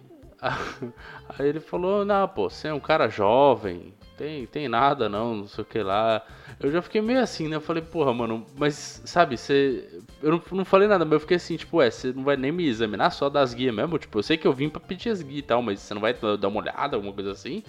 aí 1.38 1.48
ele 1.48 1.60
falou, 1.60 2.06
não, 2.06 2.28
pô, 2.28 2.50
você 2.50 2.68
é 2.68 2.74
um 2.74 2.80
cara 2.80 3.08
jovem, 3.08 3.94
tem, 4.18 4.48
tem 4.48 4.68
nada 4.68 5.08
não, 5.08 5.36
não 5.36 5.48
sei 5.48 5.62
o 5.62 5.66
que 5.66 5.80
lá. 5.80 6.26
Eu 6.60 6.72
já 6.72 6.82
fiquei 6.82 7.02
meio 7.02 7.20
assim, 7.20 7.48
né? 7.48 7.56
Eu 7.56 7.62
falei, 7.62 7.84
porra, 7.84 8.12
mano, 8.14 8.46
mas 8.58 9.02
sabe, 9.06 9.38
você. 9.38 9.88
Eu 10.24 10.32
não, 10.32 10.42
não 10.52 10.66
falei 10.66 10.88
nada, 10.88 11.06
mas 11.06 11.14
eu 11.14 11.20
fiquei 11.20 11.38
assim, 11.38 11.56
tipo, 11.56 11.78
ué, 11.78 11.92
você 11.92 12.12
não 12.12 12.24
vai 12.24 12.36
nem 12.36 12.52
me 12.52 12.68
examinar 12.68 13.12
só 13.12 13.30
das 13.30 13.54
guias 13.54 13.76
mesmo? 13.76 14.00
Tipo, 14.00 14.18
eu 14.18 14.24
sei 14.24 14.38
que 14.38 14.48
eu 14.48 14.54
vim 14.54 14.70
pra 14.70 14.80
pedir 14.80 15.10
as 15.12 15.22
guias 15.22 15.40
e 15.40 15.44
tal, 15.44 15.62
mas 15.62 15.80
você 15.80 15.94
não 15.94 16.02
vai 16.02 16.14
dar 16.14 16.48
uma 16.48 16.60
olhada, 16.60 16.96
alguma 16.96 17.14
coisa 17.14 17.32
assim? 17.32 17.64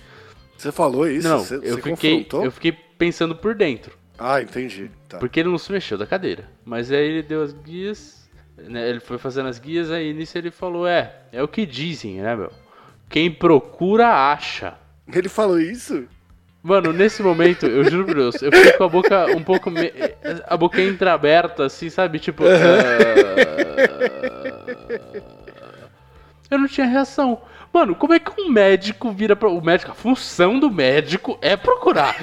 Você 0.57 0.73
falou 0.73 1.07
isso? 1.07 1.29
não, 1.29 1.39
você, 1.41 1.57
eu 1.57 1.61
você 1.61 1.83
fiquei. 1.83 2.25
confrontou? 2.25 2.45
Eu 2.45 2.51
fiquei 2.51 2.73
pensando 2.73 3.37
por 3.37 3.55
dentro. 3.55 3.97
Ah, 4.19 4.41
entendi. 4.41 4.91
Tá. 5.09 5.19
Porque 5.19 5.39
ele 5.39 5.51
não 5.51 5.59
se 5.59 5.71
mexeu 5.71 5.97
da 5.99 6.07
cadeira. 6.07 6.49
Mas 6.65 6.91
aí 6.91 7.07
ele 7.07 7.23
deu 7.23 7.43
as 7.43 7.53
guias, 7.53 8.29
né, 8.57 8.89
ele 8.89 9.01
foi 9.01 9.19
fazendo 9.19 9.49
as 9.49 9.59
guias, 9.59 9.91
aí 9.91 10.13
nisso 10.13 10.37
ele 10.37 10.51
falou, 10.51 10.87
é, 10.87 11.15
é 11.31 11.43
o 11.43 11.47
que 11.47 11.65
dizem, 11.65 12.21
né, 12.21 12.35
meu? 12.35 12.51
Quem 13.09 13.31
procura, 13.31 14.09
acha. 14.33 14.75
Ele 15.13 15.29
falou 15.29 15.59
isso? 15.59 16.05
Mano, 16.63 16.93
nesse 16.93 17.23
momento, 17.23 17.65
eu 17.67 17.85
juro 17.89 18.05
por 18.05 18.15
Deus, 18.17 18.43
eu 18.43 18.53
fiquei 18.53 18.73
com 18.73 18.85
a 18.85 18.89
boca 18.89 19.27
um 19.35 19.43
pouco. 19.43 19.71
me- 19.71 19.93
A 20.47 20.57
boca 20.57 20.83
entreaberta, 20.83 21.65
assim, 21.67 21.89
sabe? 21.89 22.19
Tipo. 22.19 22.45
ah, 22.45 22.49
Eu 26.51 26.59
não 26.59 26.67
tinha 26.69 26.87
reação. 26.87 27.41
Mano, 27.73 27.95
como 27.95 28.15
é 28.15 28.19
que 28.19 28.41
um 28.41 28.49
médico 28.51 29.11
vira 29.13 29.37
pra. 29.37 29.49
O 29.49 29.61
médico, 29.63 29.91
a 29.91 29.95
função 29.95 30.59
do 30.59 30.71
médico 30.71 31.39
é 31.43 31.57
procurar. 31.57 32.17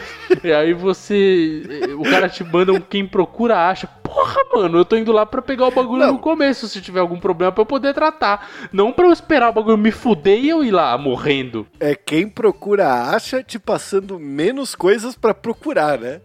E 0.44 0.52
aí 0.52 0.74
você. 0.74 1.62
O 1.98 2.04
cara 2.04 2.28
te 2.28 2.44
manda 2.44 2.74
um 2.74 2.80
quem 2.80 3.08
procura 3.08 3.70
acha. 3.70 3.88
Porra, 3.88 4.42
mano, 4.54 4.78
eu 4.78 4.86
tô 4.86 4.96
indo 4.96 5.12
lá 5.12 5.26
pra 5.26 5.42
pegar 5.42 5.68
o 5.68 5.72
bagulho 5.72 6.06
Não. 6.06 6.14
no 6.14 6.20
começo, 6.20 6.68
se 6.68 6.82
tiver 6.82 7.00
algum 7.00 7.20
problema, 7.20 7.52
pra 7.52 7.62
eu 7.62 7.66
poder 7.66 7.94
tratar. 7.94 8.50
Não 8.72 8.92
pra 8.92 9.06
eu 9.06 9.12
esperar 9.12 9.50
o 9.50 9.54
bagulho 9.54 9.78
me 9.78 9.92
fuder 9.92 10.40
e 10.40 10.50
eu 10.50 10.64
ir 10.64 10.72
lá 10.72 10.98
morrendo. 10.98 11.68
É 11.80 11.96
quem 11.96 12.28
procura 12.30 13.12
acha 13.12 13.44
te 13.44 13.60
passando 13.60 14.20
menos 14.20 14.74
coisas 14.74 15.16
pra 15.16 15.34
procurar, 15.34 16.00
né? 16.00 16.22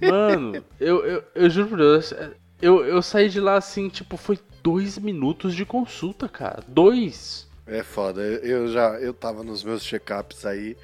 Mano, 0.00 0.62
eu, 0.80 1.04
eu, 1.04 1.22
eu 1.34 1.50
juro 1.50 1.68
por 1.68 1.78
Deus, 1.78 2.12
eu, 2.60 2.84
eu 2.84 3.00
saí 3.02 3.28
de 3.28 3.40
lá 3.40 3.56
assim, 3.56 3.88
tipo, 3.88 4.16
foi 4.16 4.38
dois 4.62 4.98
minutos 4.98 5.54
de 5.54 5.64
consulta, 5.64 6.28
cara. 6.28 6.62
Dois. 6.66 7.45
É 7.66 7.82
foda. 7.82 8.20
Eu 8.22 8.68
já 8.68 8.90
eu 9.00 9.12
tava 9.12 9.42
nos 9.42 9.64
meus 9.64 9.82
check-ups 9.82 10.46
aí. 10.46 10.76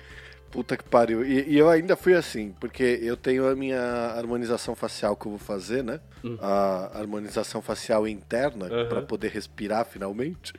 Puta 0.50 0.76
que 0.76 0.84
pariu. 0.84 1.24
E, 1.24 1.48
e 1.48 1.58
eu 1.58 1.70
ainda 1.70 1.96
fui 1.96 2.12
assim, 2.14 2.54
porque 2.60 2.98
eu 3.02 3.16
tenho 3.16 3.48
a 3.48 3.54
minha 3.56 3.80
harmonização 3.80 4.74
facial 4.74 5.16
que 5.16 5.24
eu 5.26 5.30
vou 5.30 5.38
fazer, 5.38 5.82
né? 5.82 5.98
A 6.40 6.90
harmonização 6.98 7.62
facial 7.62 8.06
interna, 8.06 8.66
Aham. 8.66 8.88
pra 8.88 9.02
poder 9.02 9.30
respirar 9.30 9.86
finalmente. 9.86 10.52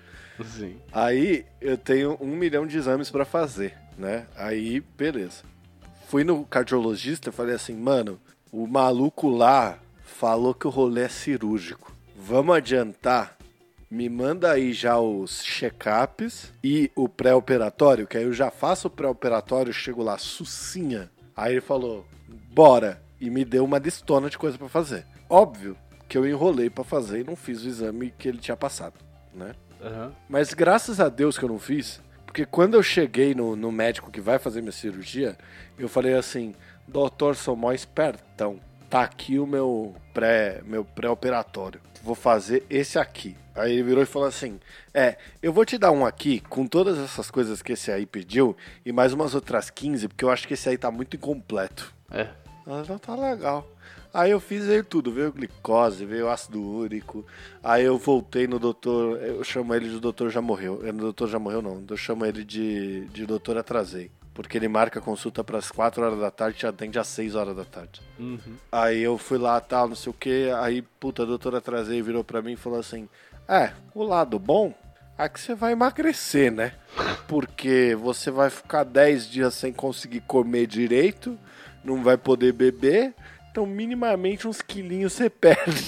Sim. 0.43 0.77
Aí 0.91 1.45
eu 1.61 1.77
tenho 1.77 2.17
um 2.19 2.35
milhão 2.35 2.65
de 2.65 2.75
exames 2.75 3.11
pra 3.11 3.23
fazer, 3.23 3.77
né? 3.95 4.25
Aí, 4.35 4.79
beleza. 4.97 5.43
Fui 6.07 6.23
no 6.23 6.43
cardiologista 6.43 7.29
e 7.29 7.33
falei 7.33 7.53
assim, 7.53 7.75
mano, 7.75 8.19
o 8.51 8.65
maluco 8.65 9.29
lá 9.29 9.77
falou 10.03 10.55
que 10.55 10.65
o 10.65 10.71
rolê 10.71 11.03
é 11.03 11.07
cirúrgico. 11.09 11.95
Vamos 12.17 12.55
adiantar? 12.55 13.37
Me 13.93 14.09
manda 14.09 14.51
aí 14.51 14.73
já 14.73 14.97
os 14.97 15.43
check-ups 15.43 16.51
e 16.63 16.89
o 16.95 17.07
pré-operatório, 17.07 18.07
que 18.07 18.17
aí 18.17 18.23
eu 18.23 18.33
já 18.33 18.49
faço 18.49 18.87
o 18.87 18.89
pré-operatório, 18.89 19.71
chego 19.71 20.01
lá 20.01 20.17
sucinha. 20.17 21.11
Aí 21.35 21.53
ele 21.53 21.61
falou, 21.61 22.03
bora. 22.51 23.03
E 23.21 23.29
me 23.29 23.45
deu 23.45 23.63
uma 23.63 23.79
distona 23.79 24.31
de 24.31 24.37
coisa 24.39 24.57
pra 24.57 24.67
fazer. 24.67 25.05
Óbvio 25.29 25.77
que 26.09 26.17
eu 26.17 26.27
enrolei 26.27 26.71
pra 26.71 26.83
fazer 26.83 27.19
e 27.19 27.23
não 27.23 27.35
fiz 27.35 27.63
o 27.63 27.67
exame 27.67 28.11
que 28.17 28.27
ele 28.27 28.39
tinha 28.39 28.57
passado, 28.57 28.95
né? 29.31 29.53
Aham. 29.79 30.11
Mas 30.27 30.55
graças 30.55 30.99
a 30.99 31.07
Deus 31.07 31.37
que 31.37 31.45
eu 31.45 31.49
não 31.49 31.59
fiz, 31.59 32.01
porque 32.25 32.47
quando 32.47 32.73
eu 32.73 32.81
cheguei 32.81 33.35
no, 33.35 33.55
no 33.55 33.71
médico 33.71 34.09
que 34.09 34.19
vai 34.19 34.39
fazer 34.39 34.61
minha 34.61 34.71
cirurgia, 34.71 35.37
eu 35.77 35.87
falei 35.87 36.15
assim, 36.15 36.55
doutor, 36.87 37.35
sou 37.35 37.55
mó 37.55 37.71
espertão. 37.71 38.59
Tá 38.89 39.03
aqui 39.03 39.37
o 39.37 39.45
meu 39.45 39.93
pré 40.15 40.63
meu 40.65 40.83
pré-operatório. 40.83 41.79
Vou 42.01 42.15
fazer 42.15 42.65
esse 42.71 42.97
aqui. 42.97 43.37
Aí 43.55 43.73
ele 43.73 43.83
virou 43.83 44.03
e 44.03 44.07
falou 44.07 44.27
assim: 44.27 44.59
É, 44.93 45.17
eu 45.41 45.53
vou 45.53 45.65
te 45.65 45.77
dar 45.77 45.91
um 45.91 46.05
aqui 46.05 46.39
com 46.41 46.65
todas 46.65 46.97
essas 46.97 47.29
coisas 47.29 47.61
que 47.61 47.73
esse 47.73 47.91
aí 47.91 48.05
pediu 48.05 48.55
e 48.85 48.91
mais 48.91 49.13
umas 49.13 49.35
outras 49.35 49.69
15, 49.69 50.07
porque 50.07 50.25
eu 50.25 50.31
acho 50.31 50.47
que 50.47 50.53
esse 50.53 50.69
aí 50.69 50.77
tá 50.77 50.89
muito 50.89 51.15
incompleto. 51.15 51.93
É. 52.11 52.27
Ah, 52.65 52.83
não 52.87 52.97
tá 52.97 53.15
legal. 53.15 53.67
Aí 54.13 54.29
eu 54.29 54.39
fiz 54.39 54.65
veio 54.65 54.83
tudo, 54.83 55.11
veio 55.11 55.31
glicose, 55.31 56.05
veio 56.05 56.29
ácido 56.29 56.61
úrico. 56.61 57.25
Aí 57.63 57.83
eu 57.83 57.97
voltei 57.97 58.45
no 58.45 58.59
doutor, 58.59 59.19
eu 59.19 59.43
chamo 59.43 59.73
ele 59.73 59.89
de 59.89 59.99
doutor 59.99 60.29
já 60.29 60.39
morreu. 60.39 60.81
É, 60.83 60.91
no 60.91 60.99
doutor 60.99 61.27
já 61.27 61.39
morreu 61.39 61.63
não, 61.63 61.83
eu 61.89 61.97
chamo 61.97 62.23
ele 62.23 62.43
de, 62.43 63.05
de 63.05 63.25
doutor 63.25 63.57
atrasei. 63.57 64.11
Porque 64.31 64.57
ele 64.57 64.67
marca 64.67 64.99
a 64.99 65.01
consulta 65.01 65.43
para 65.43 65.57
as 65.57 65.69
4 65.69 66.03
horas 66.03 66.19
da 66.19 66.31
tarde 66.31 66.57
e 66.57 66.59
te 66.59 66.67
atende 66.67 66.97
às 66.97 67.07
6 67.07 67.35
horas 67.35 67.55
da 67.55 67.65
tarde. 67.65 68.01
Uhum. 68.19 68.55
Aí 68.71 69.01
eu 69.01 69.17
fui 69.17 69.37
lá, 69.37 69.59
tal, 69.61 69.87
não 69.87 69.95
sei 69.95 70.09
o 70.09 70.13
que. 70.13 70.49
Aí, 70.57 70.81
puta, 70.99 71.21
a 71.21 71.25
doutora 71.25 71.59
atrasei 71.59 72.01
virou 72.01 72.23
pra 72.23 72.41
mim 72.41 72.53
e 72.53 72.57
falou 72.57 72.79
assim: 72.79 73.07
É, 73.47 73.71
o 73.93 74.03
lado 74.03 74.39
bom 74.39 74.73
é 75.17 75.27
que 75.27 75.39
você 75.39 75.53
vai 75.53 75.73
emagrecer, 75.73 76.51
né? 76.51 76.73
Porque 77.27 77.95
você 77.99 78.31
vai 78.31 78.49
ficar 78.49 78.83
10 78.83 79.29
dias 79.29 79.53
sem 79.53 79.73
conseguir 79.73 80.21
comer 80.21 80.67
direito, 80.67 81.37
não 81.83 82.03
vai 82.03 82.17
poder 82.17 82.53
beber, 82.53 83.13
então 83.51 83.65
minimamente 83.65 84.47
uns 84.47 84.61
quilinhos 84.61 85.13
você 85.13 85.29
perde. 85.29 85.83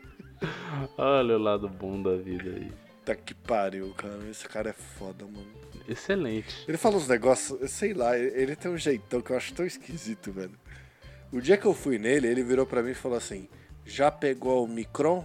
Olha 0.96 1.36
o 1.36 1.38
lado 1.38 1.68
bom 1.68 2.02
da 2.02 2.16
vida 2.16 2.50
aí. 2.50 2.72
Tá 3.04 3.14
que 3.14 3.34
pariu, 3.34 3.92
cara. 3.94 4.18
Esse 4.30 4.46
cara 4.48 4.70
é 4.70 4.72
foda, 4.72 5.24
mano. 5.24 5.46
Excelente. 5.88 6.64
Ele 6.68 6.76
fala 6.76 6.96
uns 6.96 7.08
negócios, 7.08 7.70
sei 7.70 7.92
lá, 7.92 8.16
ele 8.16 8.54
tem 8.54 8.70
um 8.70 8.76
jeitão 8.76 9.20
que 9.20 9.32
eu 9.32 9.36
acho 9.36 9.52
tão 9.54 9.66
esquisito, 9.66 10.32
velho. 10.32 10.58
O 11.32 11.40
dia 11.40 11.56
que 11.56 11.66
eu 11.66 11.74
fui 11.74 11.98
nele, 11.98 12.26
ele 12.26 12.42
virou 12.42 12.66
pra 12.66 12.82
mim 12.82 12.90
e 12.90 12.94
falou 12.94 13.18
assim: 13.18 13.48
Já 13.84 14.10
pegou 14.10 14.64
o 14.64 14.68
Micron? 14.68 15.24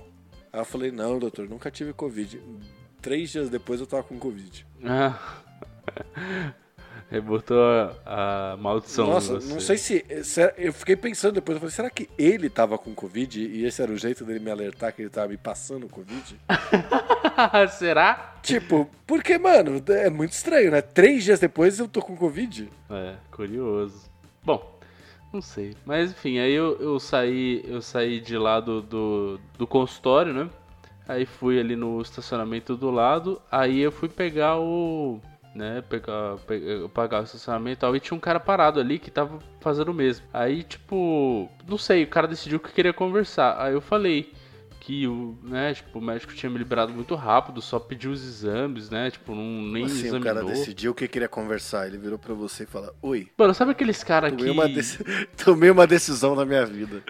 Aí 0.55 0.61
eu 0.61 0.65
falei: 0.65 0.91
Não, 0.91 1.19
doutor, 1.19 1.47
nunca 1.49 1.69
tive 1.69 1.91
Covid. 1.93 2.41
Três 3.01 3.29
dias 3.29 3.49
depois 3.49 3.79
eu 3.81 3.85
tava 3.85 4.03
com 4.03 4.17
Covid. 4.17 4.65
Ah. 4.87 5.19
Rebotou 7.11 7.57
a, 8.05 8.53
a 8.53 8.57
maldição. 8.57 9.05
Nossa, 9.07 9.33
não 9.33 9.59
sei 9.59 9.77
se. 9.77 10.03
se- 10.23 10.53
Eu 10.57 10.73
fiquei 10.73 10.95
pensando 10.95 11.35
depois, 11.35 11.55
eu 11.55 11.59
falei: 11.59 11.75
Será 11.75 11.89
que 11.89 12.09
ele 12.17 12.49
tava 12.49 12.77
com 12.77 12.95
Covid 12.95 13.39
e 13.39 13.63
esse 13.65 13.81
era 13.81 13.91
o 13.91 13.97
jeito 13.97 14.25
dele 14.25 14.39
me 14.39 14.49
alertar 14.49 14.91
que 14.93 15.01
ele 15.03 15.09
tava 15.09 15.27
me 15.27 15.37
passando 15.37 15.87
Covid? 15.87 16.39
Será? 17.77 18.35
tipo, 18.41 18.89
porque, 19.05 19.37
mano, 19.37 19.81
é 19.89 20.09
muito 20.09 20.31
estranho, 20.31 20.71
né? 20.71 20.81
Três 20.81 21.23
dias 21.23 21.39
depois 21.39 21.77
eu 21.79 21.87
tô 21.87 22.01
com 22.01 22.15
Covid. 22.15 22.69
É, 22.89 23.15
curioso. 23.31 24.09
Bom, 24.43 24.74
não 25.35 25.41
sei. 25.41 25.75
Mas 25.85 26.11
enfim, 26.11 26.39
aí 26.39 26.53
eu, 26.53 26.77
eu 26.79 26.99
saí. 26.99 27.63
Eu 27.67 27.81
saí 27.81 28.19
de 28.19 28.37
lá 28.37 28.59
do, 28.59 28.81
do, 28.81 29.39
do 29.57 29.67
consultório, 29.67 30.33
né? 30.33 30.49
Aí 31.07 31.25
fui 31.25 31.59
ali 31.59 31.75
no 31.75 32.01
estacionamento 32.01 32.75
do 32.75 32.89
lado. 32.89 33.41
Aí 33.51 33.79
eu 33.79 33.91
fui 33.91 34.09
pegar 34.09 34.57
o. 34.57 35.19
Né, 35.53 35.81
pegar, 35.87 36.35
pegar, 36.45 36.89
pagar 36.89 37.21
o 37.21 37.23
estacionamento 37.23 37.77
e 37.77 37.79
tal. 37.79 37.95
E 37.95 37.99
tinha 37.99 38.17
um 38.17 38.19
cara 38.19 38.39
parado 38.39 38.79
ali 38.79 38.99
que 38.99 39.09
tava 39.09 39.39
fazendo 39.61 39.89
o 39.89 39.93
mesmo. 39.93 40.25
Aí, 40.33 40.63
tipo, 40.63 41.49
não 41.65 41.77
sei, 41.77 42.03
o 42.03 42.07
cara 42.07 42.27
decidiu 42.27 42.59
que 42.59 42.73
queria 42.73 42.91
conversar. 42.91 43.55
Aí 43.61 43.73
eu 43.73 43.79
falei 43.79 44.33
que 44.85 45.07
o, 45.07 45.35
né, 45.41 45.73
tipo, 45.73 45.97
o 45.97 46.01
médico 46.01 46.31
tinha 46.35 46.47
me 46.47 46.59
liberado 46.59 46.93
muito 46.93 47.15
rápido, 47.15 47.59
só 47.59 47.79
pediu 47.79 48.11
os 48.11 48.23
exames, 48.23 48.91
né? 48.91 49.09
Tipo, 49.09 49.33
não 49.33 49.63
nem 49.63 49.85
assim, 49.85 49.95
o 49.95 50.05
examinou. 50.05 50.21
cara 50.21 50.43
decidiu 50.45 50.93
que 50.93 51.07
queria 51.07 51.27
conversar. 51.27 51.87
Ele 51.87 51.97
virou 51.97 52.19
pra 52.19 52.35
você 52.35 52.63
e 52.63 52.67
falou: 52.67 52.93
Oi. 53.01 53.27
Mano, 53.35 53.51
sabe 53.55 53.71
aqueles 53.71 54.03
caras 54.03 54.31
que. 54.35 54.47
uma 54.47 54.69
deci- 54.69 55.03
Tomei 55.43 55.71
uma 55.71 55.87
decisão 55.87 56.35
na 56.35 56.45
minha 56.45 56.67
vida. 56.67 57.01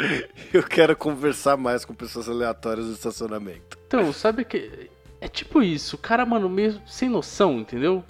Eu 0.53 0.63
quero 0.63 0.95
conversar 0.95 1.57
mais 1.57 1.83
com 1.83 1.93
pessoas 1.93 2.29
aleatórias 2.29 2.85
no 2.85 2.93
estacionamento. 2.93 3.77
Então, 3.87 4.13
sabe 4.13 4.45
que. 4.45 4.89
É 5.19 5.27
tipo 5.27 5.61
isso, 5.61 5.97
o 5.97 5.99
cara, 5.99 6.25
mano, 6.25 6.47
meio 6.47 6.79
sem 6.87 7.09
noção, 7.09 7.59
entendeu? 7.59 8.05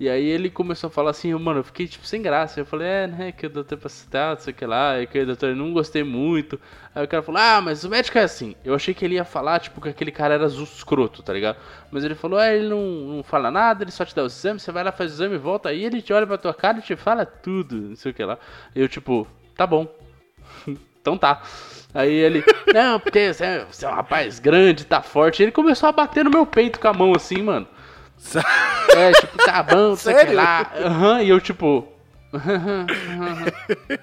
E 0.00 0.08
aí 0.08 0.24
ele 0.24 0.48
começou 0.48 0.88
a 0.88 0.90
falar 0.90 1.10
assim, 1.10 1.34
mano, 1.34 1.60
eu 1.60 1.64
fiquei 1.64 1.86
tipo 1.86 2.06
sem 2.06 2.22
graça. 2.22 2.58
Eu 2.58 2.64
falei, 2.64 2.88
é, 2.88 3.06
né, 3.06 3.32
que 3.32 3.44
o 3.44 3.50
doutor 3.50 3.76
pra 3.76 3.90
citar, 3.90 4.34
não 4.34 4.40
sei 4.40 4.50
o 4.50 4.56
que 4.56 4.64
lá, 4.64 4.98
e 4.98 5.06
que 5.06 5.18
o 5.20 5.26
doutor 5.26 5.54
não 5.54 5.74
gostei 5.74 6.02
muito. 6.02 6.58
Aí 6.94 7.04
o 7.04 7.08
cara 7.08 7.22
falou, 7.22 7.38
ah, 7.38 7.60
mas 7.60 7.84
o 7.84 7.90
médico 7.90 8.16
é 8.16 8.22
assim. 8.22 8.56
Eu 8.64 8.74
achei 8.74 8.94
que 8.94 9.04
ele 9.04 9.16
ia 9.16 9.26
falar, 9.26 9.60
tipo, 9.60 9.78
que 9.78 9.90
aquele 9.90 10.10
cara 10.10 10.32
era 10.32 10.46
escroto, 10.46 11.22
tá 11.22 11.34
ligado? 11.34 11.58
Mas 11.90 12.02
ele 12.02 12.14
falou, 12.14 12.40
é, 12.40 12.56
ele 12.56 12.70
não, 12.70 12.80
não 12.80 13.22
fala 13.22 13.50
nada, 13.50 13.84
ele 13.84 13.90
só 13.90 14.02
te 14.02 14.14
dá 14.14 14.22
os 14.22 14.34
exames, 14.38 14.62
você 14.62 14.72
vai 14.72 14.82
lá, 14.82 14.90
faz 14.90 15.10
o 15.10 15.14
exame, 15.16 15.36
volta 15.36 15.68
aí, 15.68 15.84
ele 15.84 16.00
te 16.00 16.14
olha 16.14 16.26
pra 16.26 16.38
tua 16.38 16.54
cara 16.54 16.78
e 16.78 16.82
te 16.82 16.96
fala 16.96 17.26
tudo, 17.26 17.76
não 17.76 17.96
sei 17.96 18.10
o 18.10 18.14
que 18.14 18.24
lá. 18.24 18.38
Eu, 18.74 18.88
tipo, 18.88 19.26
tá 19.54 19.66
bom. 19.66 19.86
então 20.98 21.18
tá. 21.18 21.42
Aí 21.92 22.10
ele, 22.10 22.42
não, 22.72 22.98
porque 22.98 23.34
você 23.34 23.44
é, 23.44 23.66
você 23.70 23.84
é 23.84 23.88
um 23.90 23.94
rapaz 23.94 24.38
grande, 24.38 24.86
tá 24.86 25.02
forte. 25.02 25.42
Ele 25.42 25.52
começou 25.52 25.90
a 25.90 25.92
bater 25.92 26.24
no 26.24 26.30
meu 26.30 26.46
peito 26.46 26.80
com 26.80 26.88
a 26.88 26.94
mão 26.94 27.12
assim, 27.14 27.42
mano. 27.42 27.68
É, 28.96 29.12
tipo, 29.12 29.38
tá 29.38 29.62
bom, 29.62 29.94
sei 29.94 30.14
que 30.14 30.32
lá. 30.32 30.72
Uhum, 30.76 31.20
e 31.20 31.28
eu, 31.28 31.40
tipo. 31.40 31.86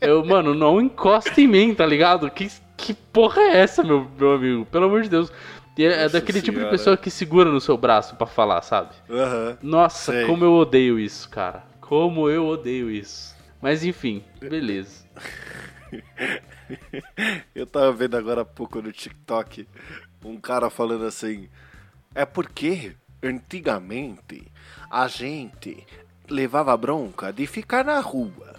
eu, 0.00 0.24
mano, 0.24 0.54
não 0.54 0.80
encosta 0.80 1.40
em 1.40 1.46
mim, 1.46 1.72
tá 1.72 1.86
ligado? 1.86 2.28
Que, 2.28 2.50
que 2.76 2.92
porra 2.92 3.40
é 3.42 3.58
essa, 3.58 3.84
meu, 3.84 4.10
meu 4.18 4.32
amigo? 4.32 4.66
Pelo 4.66 4.86
amor 4.86 5.02
de 5.02 5.08
Deus. 5.08 5.30
E 5.78 5.84
é 5.84 6.02
Nossa 6.02 6.18
daquele 6.18 6.40
senhora. 6.40 6.58
tipo 6.58 6.64
de 6.64 6.70
pessoa 6.70 6.96
que 6.96 7.10
segura 7.10 7.50
no 7.50 7.60
seu 7.60 7.76
braço 7.76 8.16
para 8.16 8.26
falar, 8.26 8.62
sabe? 8.62 8.94
Uhum, 9.08 9.56
Nossa, 9.62 10.12
sei. 10.12 10.26
como 10.26 10.44
eu 10.44 10.54
odeio 10.54 10.98
isso, 10.98 11.28
cara. 11.28 11.64
Como 11.80 12.28
eu 12.28 12.46
odeio 12.46 12.90
isso. 12.90 13.36
Mas 13.60 13.84
enfim, 13.84 14.24
beleza. 14.40 15.06
eu 17.54 17.66
tava 17.66 17.92
vendo 17.92 18.16
agora 18.16 18.40
há 18.40 18.44
pouco 18.44 18.82
no 18.82 18.90
TikTok 18.90 19.68
um 20.24 20.40
cara 20.40 20.70
falando 20.70 21.04
assim: 21.04 21.48
é 22.14 22.24
porque 22.24 22.96
Antigamente, 23.26 24.46
a 24.88 25.08
gente 25.08 25.84
levava 26.28 26.76
bronca 26.76 27.32
de 27.32 27.44
ficar 27.46 27.84
na 27.84 27.98
rua. 27.98 28.54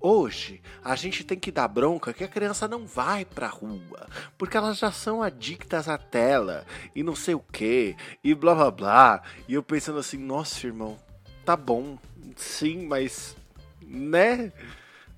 Hoje, 0.00 0.60
a 0.84 0.94
gente 0.94 1.24
tem 1.24 1.38
que 1.38 1.50
dar 1.50 1.66
bronca 1.66 2.12
que 2.12 2.22
a 2.22 2.28
criança 2.28 2.68
não 2.68 2.86
vai 2.86 3.24
pra 3.24 3.48
rua, 3.48 4.08
porque 4.38 4.56
elas 4.56 4.78
já 4.78 4.92
são 4.92 5.22
adictas 5.22 5.88
à 5.88 5.98
tela 5.98 6.64
e 6.94 7.02
não 7.02 7.16
sei 7.16 7.34
o 7.34 7.40
que, 7.40 7.96
e 8.22 8.34
blá 8.34 8.54
blá 8.54 8.70
blá. 8.70 9.22
E 9.48 9.54
eu 9.54 9.62
pensando 9.62 9.98
assim, 9.98 10.18
nossa, 10.18 10.66
irmão, 10.66 10.96
tá 11.44 11.56
bom, 11.56 11.98
sim, 12.36 12.86
mas 12.86 13.36
né? 13.80 14.52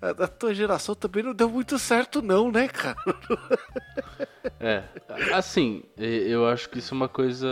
A, 0.00 0.26
tua 0.26 0.54
geração 0.54 0.94
também 0.94 1.22
não 1.22 1.32
deu 1.32 1.48
muito 1.48 1.78
certo, 1.78 2.20
não, 2.20 2.50
né, 2.50 2.68
cara? 2.68 2.96
É, 4.60 4.84
assim, 5.34 5.82
eu 5.96 6.46
acho 6.46 6.70
que 6.70 6.78
isso 6.78 6.94
é 6.94 6.96
uma 6.96 7.08
coisa 7.08 7.48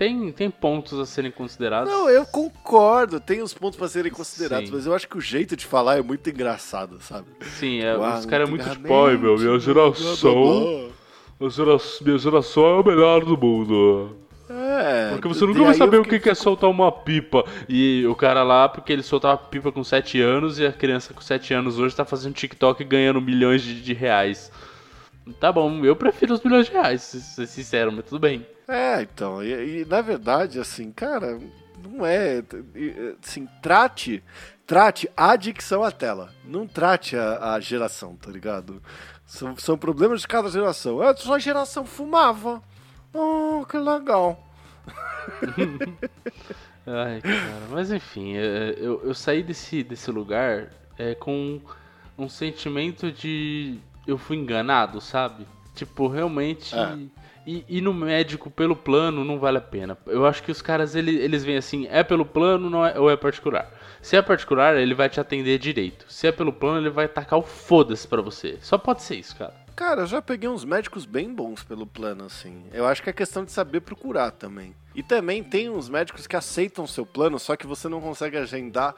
tem, 0.00 0.32
tem 0.32 0.50
pontos 0.50 0.98
a 0.98 1.04
serem 1.04 1.30
considerados. 1.30 1.92
Não, 1.92 2.08
eu 2.08 2.24
concordo, 2.24 3.20
tem 3.20 3.42
os 3.42 3.52
pontos 3.52 3.78
para 3.78 3.86
serem 3.86 4.10
considerados, 4.10 4.70
Sim. 4.70 4.74
mas 4.74 4.86
eu 4.86 4.94
acho 4.94 5.06
que 5.06 5.18
o 5.18 5.20
jeito 5.20 5.54
de 5.54 5.66
falar 5.66 5.98
é 5.98 6.02
muito 6.02 6.30
engraçado, 6.30 6.98
sabe? 7.02 7.26
Sim, 7.42 7.82
é, 7.82 7.94
os 7.98 8.24
caras 8.24 8.48
é 8.48 8.50
muito 8.50 8.66
tipo, 8.70 8.88
meu, 8.88 9.36
minha 9.36 9.58
geração. 9.58 10.90
Minha 11.38 11.50
geração, 11.50 12.06
minha 12.06 12.18
geração 12.18 12.64
é 12.64 12.80
o 12.80 12.82
melhor 12.82 13.26
do 13.26 13.36
mundo. 13.36 14.16
É, 14.48 15.10
porque 15.10 15.28
você 15.28 15.44
nunca 15.44 15.64
vai 15.64 15.74
saber 15.74 16.00
o 16.00 16.04
que, 16.04 16.18
que 16.18 16.30
é 16.30 16.34
soltar 16.34 16.70
uma 16.70 16.90
pipa. 16.90 17.44
E 17.68 18.06
o 18.06 18.14
cara 18.14 18.42
lá, 18.42 18.70
porque 18.70 18.94
ele 18.94 19.02
soltava 19.02 19.36
pipa 19.36 19.70
com 19.70 19.84
7 19.84 20.18
anos 20.18 20.58
e 20.58 20.64
a 20.64 20.72
criança 20.72 21.12
com 21.12 21.20
7 21.20 21.52
anos 21.52 21.78
hoje 21.78 21.94
tá 21.94 22.06
fazendo 22.06 22.32
TikTok 22.32 22.82
ganhando 22.84 23.20
milhões 23.20 23.60
de, 23.60 23.82
de 23.82 23.92
reais. 23.92 24.50
Tá 25.38 25.52
bom, 25.52 25.84
eu 25.84 25.94
prefiro 25.94 26.32
os 26.32 26.42
milhões 26.42 26.64
de 26.64 26.72
reais, 26.72 27.02
se 27.02 27.20
ser 27.20 27.46
sincero, 27.46 27.92
mas 27.92 28.06
tudo 28.06 28.18
bem. 28.18 28.46
É, 28.70 29.02
então, 29.02 29.42
e, 29.42 29.80
e, 29.80 29.84
na 29.84 30.00
verdade, 30.00 30.60
assim, 30.60 30.92
cara, 30.92 31.40
não 31.82 32.06
é. 32.06 32.40
Assim, 33.20 33.48
trate, 33.60 34.22
trate 34.64 35.10
a 35.16 35.32
adicção 35.32 35.82
à 35.82 35.90
tela. 35.90 36.32
Não 36.44 36.68
trate 36.68 37.16
a, 37.16 37.54
a 37.54 37.60
geração, 37.60 38.14
tá 38.14 38.30
ligado? 38.30 38.80
São, 39.26 39.56
são 39.56 39.76
problemas 39.76 40.20
de 40.20 40.28
cada 40.28 40.48
geração. 40.48 41.00
A 41.00 41.16
sua 41.16 41.40
geração 41.40 41.84
fumava. 41.84 42.62
Oh, 43.12 43.66
que 43.68 43.76
legal. 43.76 44.48
Ai, 46.86 47.20
cara, 47.20 47.66
mas 47.70 47.90
enfim, 47.90 48.36
é, 48.36 48.76
eu, 48.78 49.02
eu 49.04 49.14
saí 49.14 49.42
desse, 49.42 49.82
desse 49.82 50.10
lugar 50.12 50.70
é, 50.96 51.14
com 51.14 51.60
um 52.16 52.28
sentimento 52.28 53.10
de 53.10 53.80
eu 54.06 54.16
fui 54.16 54.36
enganado, 54.36 55.00
sabe? 55.00 55.46
Tipo, 55.74 56.06
realmente. 56.06 56.74
É. 56.74 57.19
E, 57.46 57.64
e, 57.68 57.80
no 57.80 57.94
médico 57.94 58.50
pelo 58.50 58.76
plano 58.76 59.24
não 59.24 59.38
vale 59.38 59.58
a 59.58 59.62
pena. 59.62 59.96
Eu 60.06 60.26
acho 60.26 60.42
que 60.42 60.52
os 60.52 60.60
caras 60.60 60.94
eles, 60.94 61.20
eles 61.20 61.44
veem 61.44 61.56
assim, 61.56 61.86
é 61.90 62.02
pelo 62.02 62.24
plano 62.24 62.84
é, 62.84 62.98
ou 62.98 63.10
é 63.10 63.16
particular. 63.16 63.72
Se 64.02 64.16
é 64.16 64.22
particular, 64.22 64.76
ele 64.76 64.94
vai 64.94 65.08
te 65.08 65.20
atender 65.20 65.58
direito. 65.58 66.04
Se 66.08 66.26
é 66.26 66.32
pelo 66.32 66.52
plano, 66.52 66.78
ele 66.78 66.90
vai 66.90 67.08
tacar 67.08 67.38
o 67.38 67.42
foda-se 67.42 68.06
pra 68.06 68.20
você. 68.22 68.58
Só 68.60 68.78
pode 68.78 69.02
ser 69.02 69.16
isso, 69.16 69.36
cara. 69.36 69.54
Cara, 69.76 70.02
eu 70.02 70.06
já 70.06 70.20
peguei 70.20 70.48
uns 70.48 70.64
médicos 70.64 71.06
bem 71.06 71.32
bons 71.32 71.62
pelo 71.62 71.86
plano, 71.86 72.24
assim. 72.24 72.64
Eu 72.72 72.86
acho 72.86 73.02
que 73.02 73.08
é 73.08 73.12
questão 73.12 73.44
de 73.44 73.52
saber 73.52 73.80
procurar 73.80 74.30
também. 74.30 74.74
E 74.94 75.02
também 75.02 75.42
tem 75.42 75.70
uns 75.70 75.88
médicos 75.88 76.26
que 76.26 76.36
aceitam 76.36 76.86
seu 76.86 77.06
plano, 77.06 77.38
só 77.38 77.56
que 77.56 77.66
você 77.66 77.88
não 77.88 78.00
consegue 78.00 78.36
agendar 78.36 78.94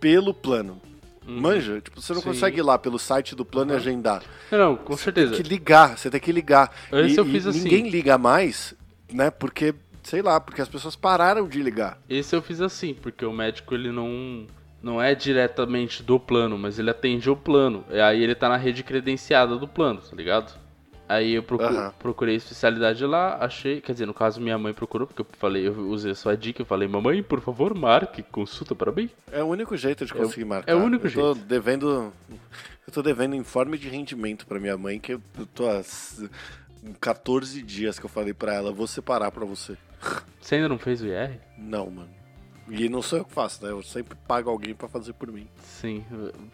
pelo 0.00 0.34
plano. 0.34 0.80
Uhum. 1.26 1.40
Manja? 1.40 1.80
Tipo, 1.80 2.00
você 2.00 2.12
não 2.12 2.20
Sim. 2.20 2.28
consegue 2.28 2.58
ir 2.58 2.62
lá 2.62 2.78
pelo 2.78 2.98
site 2.98 3.34
do 3.34 3.44
plano 3.44 3.70
uhum. 3.70 3.76
e 3.76 3.80
agendar. 3.80 4.22
Não, 4.50 4.76
com 4.76 4.96
você 4.96 5.04
certeza. 5.04 5.34
Tem 5.34 5.42
que 5.42 5.48
ligar, 5.48 5.98
você 5.98 6.10
tem 6.10 6.20
que 6.20 6.32
ligar. 6.32 6.70
Esse 6.92 7.14
e, 7.14 7.18
eu 7.18 7.24
fiz 7.24 7.46
assim. 7.46 7.62
Ninguém 7.62 7.88
liga 7.88 8.18
mais, 8.18 8.74
né? 9.12 9.30
Porque, 9.30 9.74
sei 10.02 10.22
lá, 10.22 10.38
porque 10.40 10.60
as 10.60 10.68
pessoas 10.68 10.94
pararam 10.96 11.48
de 11.48 11.62
ligar. 11.62 11.98
Esse 12.08 12.36
eu 12.36 12.42
fiz 12.42 12.60
assim, 12.60 12.94
porque 12.94 13.24
o 13.24 13.32
médico 13.32 13.74
ele 13.74 13.90
não 13.90 14.46
não 14.82 15.00
é 15.00 15.14
diretamente 15.14 16.02
do 16.02 16.20
plano, 16.20 16.58
mas 16.58 16.78
ele 16.78 16.90
atende 16.90 17.30
o 17.30 17.34
plano. 17.34 17.84
E 17.90 17.98
aí 17.98 18.22
ele 18.22 18.34
tá 18.34 18.50
na 18.50 18.58
rede 18.58 18.82
credenciada 18.82 19.56
do 19.56 19.66
plano, 19.66 20.00
tá 20.02 20.14
ligado? 20.14 20.52
Aí 21.08 21.34
eu 21.34 21.42
procurei, 21.42 21.76
uhum. 21.76 21.90
procurei 21.98 22.34
especialidade 22.36 23.04
lá, 23.04 23.36
achei, 23.38 23.80
quer 23.80 23.92
dizer, 23.92 24.06
no 24.06 24.14
caso 24.14 24.40
minha 24.40 24.56
mãe 24.56 24.72
procurou, 24.72 25.06
porque 25.06 25.20
eu 25.20 25.26
falei, 25.38 25.66
eu 25.66 25.74
usei 25.88 26.12
a 26.12 26.14
sua 26.14 26.36
dica, 26.36 26.62
eu 26.62 26.66
falei, 26.66 26.88
mamãe, 26.88 27.22
por 27.22 27.40
favor, 27.40 27.74
marque, 27.74 28.22
consulta 28.22 28.74
para 28.74 28.90
mim. 28.90 29.10
É 29.30 29.42
o 29.42 29.46
único 29.46 29.76
jeito 29.76 30.06
de 30.06 30.14
conseguir 30.14 30.42
é, 30.42 30.46
marcar. 30.46 30.72
É 30.72 30.74
o 30.74 30.82
único 30.82 31.06
eu 31.06 31.10
jeito. 31.10 31.26
Tô 31.26 31.34
devendo, 31.34 32.12
eu 32.86 32.92
tô 32.92 33.02
devendo 33.02 33.36
informe 33.36 33.76
de 33.76 33.88
rendimento 33.88 34.46
para 34.46 34.58
minha 34.58 34.78
mãe, 34.78 34.98
que 34.98 35.12
eu 35.12 35.20
tô 35.54 35.68
há 35.68 35.82
14 37.00 37.62
dias 37.62 37.98
que 37.98 38.06
eu 38.06 38.10
falei 38.10 38.32
para 38.32 38.54
ela, 38.54 38.72
vou 38.72 38.86
separar 38.86 39.30
para 39.30 39.44
você. 39.44 39.76
Você 40.40 40.54
ainda 40.54 40.68
não 40.68 40.78
fez 40.78 41.02
o 41.02 41.06
IR? 41.06 41.38
Não, 41.58 41.90
mano. 41.90 42.23
E 42.68 42.88
não 42.88 43.02
sou 43.02 43.18
eu 43.18 43.24
que 43.24 43.32
faço, 43.32 43.64
né? 43.64 43.70
Eu 43.70 43.82
sempre 43.82 44.16
pago 44.26 44.48
alguém 44.48 44.74
para 44.74 44.88
fazer 44.88 45.12
por 45.12 45.30
mim. 45.30 45.46
Sim, 45.62 46.04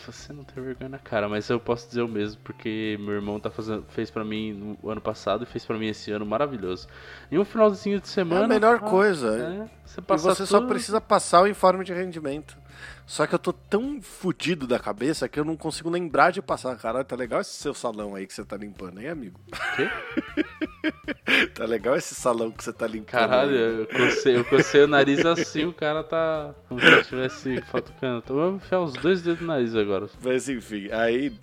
você 0.04 0.32
não 0.32 0.42
tem 0.42 0.62
vergonha 0.62 0.88
na 0.88 0.98
cara, 0.98 1.28
mas 1.28 1.48
eu 1.48 1.60
posso 1.60 1.88
dizer 1.88 2.02
o 2.02 2.08
mesmo, 2.08 2.40
porque 2.42 2.98
meu 3.00 3.14
irmão 3.14 3.38
tá 3.38 3.50
fazendo, 3.50 3.84
fez 3.90 4.10
para 4.10 4.24
mim 4.24 4.52
no 4.82 4.90
ano 4.90 5.00
passado 5.00 5.44
e 5.44 5.46
fez 5.46 5.64
para 5.64 5.78
mim 5.78 5.86
esse 5.86 6.10
ano 6.10 6.26
maravilhoso. 6.26 6.88
Em 7.30 7.38
um 7.38 7.44
finalzinho 7.44 8.00
de 8.00 8.08
semana. 8.08 8.42
É 8.42 8.44
a 8.44 8.48
melhor 8.48 8.76
ah, 8.76 8.90
coisa. 8.90 9.36
É, 9.38 9.70
você 9.86 10.00
e 10.00 10.16
você 10.16 10.42
tudo... 10.42 10.46
só 10.46 10.66
precisa 10.66 11.00
passar 11.00 11.42
o 11.42 11.46
informe 11.46 11.84
de 11.84 11.92
rendimento. 11.92 12.58
Só 13.10 13.26
que 13.26 13.34
eu 13.34 13.40
tô 13.40 13.52
tão 13.52 14.00
fudido 14.00 14.68
da 14.68 14.78
cabeça 14.78 15.28
que 15.28 15.40
eu 15.40 15.44
não 15.44 15.56
consigo 15.56 15.90
lembrar 15.90 16.30
de 16.30 16.40
passar. 16.40 16.76
Caralho, 16.76 17.04
tá 17.04 17.16
legal 17.16 17.40
esse 17.40 17.54
seu 17.54 17.74
salão 17.74 18.14
aí 18.14 18.24
que 18.24 18.32
você 18.32 18.44
tá 18.44 18.56
limpando, 18.56 19.00
hein, 19.00 19.08
amigo? 19.08 19.40
Quê? 19.74 19.90
tá 21.56 21.64
legal 21.64 21.96
esse 21.96 22.14
salão 22.14 22.52
que 22.52 22.62
você 22.62 22.72
tá 22.72 22.86
limpando. 22.86 23.10
Caralho, 23.10 23.52
eu 23.52 23.86
cocei, 23.88 24.36
eu 24.36 24.44
cocei 24.44 24.84
o 24.84 24.86
nariz 24.86 25.26
assim, 25.26 25.64
o 25.64 25.72
cara 25.72 26.04
tá. 26.04 26.54
Como 26.68 26.80
se 26.80 26.86
eu 26.86 27.00
estivesse 27.00 27.60
fatucando. 27.62 28.22
Então 28.24 28.36
vamos 28.36 28.62
enfiar 28.62 28.78
os 28.78 28.92
dois 28.92 29.20
dedos 29.22 29.40
no 29.40 29.48
nariz 29.48 29.74
agora. 29.74 30.08
Mas 30.22 30.48
enfim, 30.48 30.88
aí. 30.92 31.36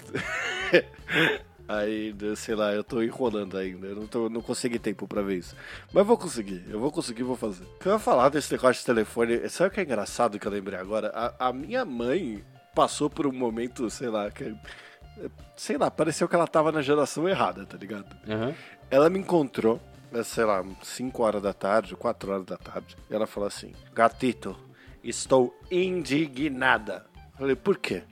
Aí, 1.67 2.15
sei 2.36 2.56
lá, 2.56 2.73
eu 2.73 2.84
tô 2.84 3.01
enrolando 3.01 3.58
ainda. 3.58 3.88
Eu 3.88 3.95
não, 3.95 4.08
tô, 4.08 4.30
não 4.30 4.41
consegui 4.41 4.80
tempo 4.80 5.08
pra 5.08 5.21
ver 5.21 5.38
isso. 5.38 5.56
Mas 5.91 6.06
vou 6.06 6.17
conseguir, 6.17 6.63
eu 6.69 6.80
vou 6.80 6.91
conseguir, 6.91 7.23
vou 7.23 7.36
fazer. 7.36 7.63
O 7.63 7.80
que 7.80 7.88
eu 7.88 7.93
ia 7.93 7.99
falar 7.99 8.30
desse 8.30 8.51
negócio 8.51 8.80
de 8.80 8.86
telefone, 8.86 9.49
sabe 9.49 9.69
o 9.69 9.71
que 9.73 9.80
é 9.82 9.84
engraçado 9.84 10.39
que 10.39 10.47
eu 10.47 10.51
lembrei 10.51 10.80
agora? 10.80 11.12
A, 11.13 11.49
a 11.49 11.53
minha 11.53 11.84
mãe 11.84 12.43
passou 12.73 13.10
por 13.10 13.27
um 13.27 13.34
momento, 13.34 13.89
sei 13.89 14.08
lá, 14.08 14.32
que. 14.32 14.56
Sei 15.56 15.77
lá, 15.77 15.89
pareceu 15.89 16.30
que 16.30 16.36
ela 16.36 16.47
tava 16.47 16.71
na 16.71 16.82
geração 16.82 17.27
errada, 17.27 17.65
tá 17.65 17.75
ligado? 17.75 18.15
Uhum. 18.27 18.53
Ela 18.89 19.10
me 19.10 19.17
encontrou, 19.17 19.82
é, 20.13 20.21
sei 20.21 20.45
lá, 20.45 20.63
5 20.84 21.23
horas 21.23 21.41
da 21.41 21.53
tarde, 21.53 21.95
4 21.95 22.32
horas 22.32 22.45
da 22.45 22.56
tarde, 22.56 22.95
e 23.10 23.15
ela 23.15 23.25
falou 23.25 23.47
assim: 23.47 23.73
Gatito, 23.93 24.56
estou 25.03 25.58
indignada. 25.71 27.06
Eu 27.34 27.39
falei, 27.39 27.56
por 27.56 27.77
quê? 27.77 28.03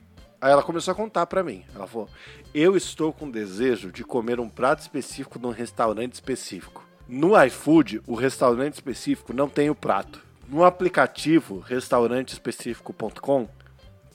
Aí 0.46 0.52
ela 0.52 0.62
começou 0.62 0.92
a 0.92 0.94
contar 0.94 1.26
para 1.26 1.42
mim. 1.42 1.64
Ela 1.74 1.88
falou: 1.88 2.08
Eu 2.54 2.76
estou 2.76 3.12
com 3.12 3.28
desejo 3.28 3.90
de 3.90 4.04
comer 4.04 4.38
um 4.38 4.48
prato 4.48 4.78
específico 4.78 5.40
num 5.40 5.50
restaurante 5.50 6.12
específico. 6.12 6.86
No 7.08 7.36
iFood, 7.46 8.00
o 8.06 8.14
restaurante 8.14 8.74
específico 8.74 9.32
não 9.32 9.48
tem 9.48 9.70
o 9.70 9.74
prato. 9.74 10.20
No 10.48 10.64
aplicativo 10.64 11.58
restauranteespecífico.com 11.58 13.48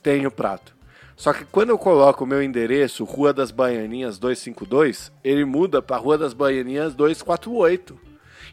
tem 0.02 0.26
o 0.26 0.32
prato. 0.32 0.74
Só 1.18 1.34
que 1.34 1.44
quando 1.44 1.72
eu 1.72 1.78
coloco 1.78 2.24
o 2.24 2.28
meu 2.28 2.42
endereço, 2.42 3.04
Rua 3.04 3.34
das 3.34 3.52
Baianinhas 3.52 4.18
252, 4.18 5.12
ele 5.26 5.44
muda 5.44 5.82
para 5.82 5.98
Rua 5.98 6.18
das 6.18 6.34
Baianinhas 6.34 6.96
248. 6.96 8.00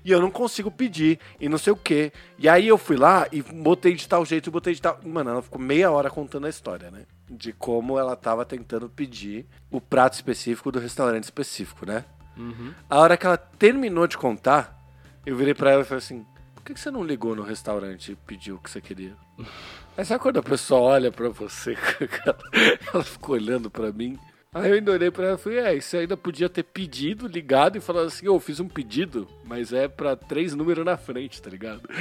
E 0.08 0.10
eu 0.10 0.22
não 0.22 0.30
consigo 0.30 0.70
pedir, 0.70 1.20
e 1.38 1.50
não 1.50 1.58
sei 1.58 1.70
o 1.70 1.76
quê. 1.76 2.10
E 2.38 2.48
aí 2.48 2.66
eu 2.66 2.78
fui 2.78 2.96
lá 2.96 3.28
e 3.30 3.42
botei 3.42 3.92
de 3.92 4.08
tal 4.08 4.24
jeito, 4.24 4.50
botei 4.50 4.72
de 4.72 4.80
tal. 4.80 4.98
Mano, 5.04 5.28
ela 5.28 5.42
ficou 5.42 5.60
meia 5.60 5.90
hora 5.90 6.08
contando 6.08 6.46
a 6.46 6.50
história, 6.50 6.90
né? 6.90 7.04
De 7.28 7.52
como 7.52 7.98
ela 7.98 8.16
tava 8.16 8.42
tentando 8.46 8.88
pedir 8.88 9.44
o 9.70 9.82
prato 9.82 10.14
específico 10.14 10.72
do 10.72 10.78
restaurante 10.78 11.24
específico, 11.24 11.84
né? 11.84 12.06
Uhum. 12.38 12.72
A 12.88 12.98
hora 12.98 13.18
que 13.18 13.26
ela 13.26 13.36
terminou 13.36 14.06
de 14.06 14.16
contar, 14.16 14.82
eu 15.26 15.36
virei 15.36 15.52
pra 15.52 15.72
ela 15.72 15.82
e 15.82 15.84
falei 15.84 15.98
assim: 15.98 16.24
por 16.54 16.64
que 16.64 16.72
que 16.72 16.80
você 16.80 16.90
não 16.90 17.04
ligou 17.04 17.36
no 17.36 17.42
restaurante 17.42 18.12
e 18.12 18.16
pediu 18.16 18.54
o 18.54 18.58
que 18.58 18.70
você 18.70 18.80
queria? 18.80 19.14
Aí 19.94 20.06
sabe 20.06 20.22
quando 20.22 20.38
a 20.38 20.42
pessoa 20.42 20.80
olha 20.80 21.12
pra 21.12 21.28
você, 21.28 21.76
ela 22.94 23.04
ficou 23.04 23.34
olhando 23.34 23.68
pra 23.68 23.92
mim. 23.92 24.18
Aí 24.54 24.70
eu 24.70 24.74
ainda 24.76 24.92
olhei 24.92 25.10
pra 25.10 25.26
ela 25.26 25.34
e 25.34 25.38
falei, 25.38 25.58
é, 25.58 25.78
você 25.80 25.98
ainda 25.98 26.16
podia 26.16 26.48
ter 26.48 26.62
pedido, 26.62 27.26
ligado 27.28 27.76
e 27.76 27.80
falado 27.80 28.06
assim, 28.06 28.24
eu 28.26 28.40
fiz 28.40 28.58
um 28.60 28.68
pedido, 28.68 29.28
mas 29.44 29.72
é 29.74 29.86
pra 29.88 30.16
três 30.16 30.54
números 30.54 30.84
na 30.84 30.96
frente, 30.96 31.40
tá 31.42 31.50
ligado? 31.50 31.82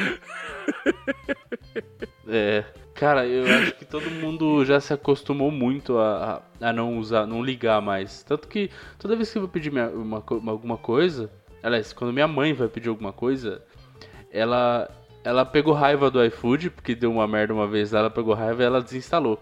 É, 2.30 2.66
cara, 2.94 3.26
eu 3.26 3.46
acho 3.46 3.76
que 3.76 3.86
todo 3.86 4.10
mundo 4.12 4.66
já 4.66 4.82
se 4.82 4.92
acostumou 4.92 5.50
muito 5.50 5.98
a, 5.98 6.42
a, 6.60 6.74
não 6.74 6.98
usar, 6.98 7.26
não 7.26 7.42
ligar 7.42 7.82
mais. 7.82 8.22
Tanto 8.24 8.50
que 8.50 8.70
toda 9.00 9.16
vez 9.16 9.32
que 9.32 9.38
eu 9.38 9.44
vou 9.44 9.50
pedir 9.50 9.72
minha- 9.72 9.88
uma, 9.90 10.20
uma- 10.32 10.52
alguma 10.52 10.78
coisa, 10.78 11.32
aliás, 11.64 11.94
quando 11.94 12.12
minha 12.12 12.28
mãe 12.28 12.52
vai 12.54 12.68
pedir 12.68 12.90
alguma 12.90 13.14
coisa, 13.14 13.64
ela, 14.30 14.90
ela 15.24 15.46
pegou 15.46 15.74
raiva 15.74 16.12
do 16.12 16.22
iFood, 16.26 16.70
porque 16.72 16.94
deu 16.96 17.12
uma 17.12 17.26
merda 17.28 17.54
uma 17.54 17.68
vez, 17.68 17.94
ela 17.94 18.10
pegou 18.10 18.34
raiva 18.34 18.62
e 18.62 18.66
ela 18.66 18.82
desinstalou. 18.82 19.42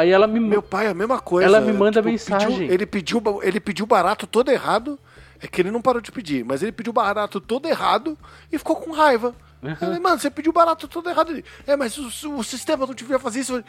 Aí 0.00 0.10
ela 0.10 0.26
me 0.26 0.40
Meu 0.40 0.62
pai, 0.62 0.86
a 0.86 0.94
mesma 0.94 1.20
coisa. 1.20 1.46
Ela 1.48 1.60
me 1.60 1.72
manda 1.72 2.00
Tipo, 2.00 2.08
mensagem. 2.08 2.48
pediu- 2.58 2.72
ele, 2.72 2.86
pediu, 2.86 3.22
ele 3.42 3.60
pediu 3.60 3.86
barato 3.86 4.26
todo 4.26 4.50
errado. 4.50 4.98
É 5.42 5.46
que 5.46 5.60
ele 5.62 5.70
não 5.70 5.80
parou 5.80 6.02
de 6.02 6.12
pedir, 6.12 6.44
mas 6.44 6.62
ele 6.62 6.70
pediu 6.72 6.92
barato 6.92 7.40
todo 7.40 7.66
errado 7.66 8.16
e 8.52 8.58
ficou 8.58 8.76
com 8.76 8.90
raiva. 8.92 9.34
Eu 9.62 9.74
falei, 9.76 9.98
mano, 9.98 10.18
você 10.18 10.30
pediu 10.30 10.52
barato 10.52 10.86
todo 10.86 11.08
errado. 11.08 11.30
Ele, 11.32 11.44
é, 11.66 11.76
mas 11.76 11.96
o, 11.96 12.36
o 12.36 12.44
sistema 12.44 12.86
não 12.86 12.92
devia 12.94 13.18
fazer 13.18 13.40
isso. 13.40 13.52
Falei, 13.52 13.64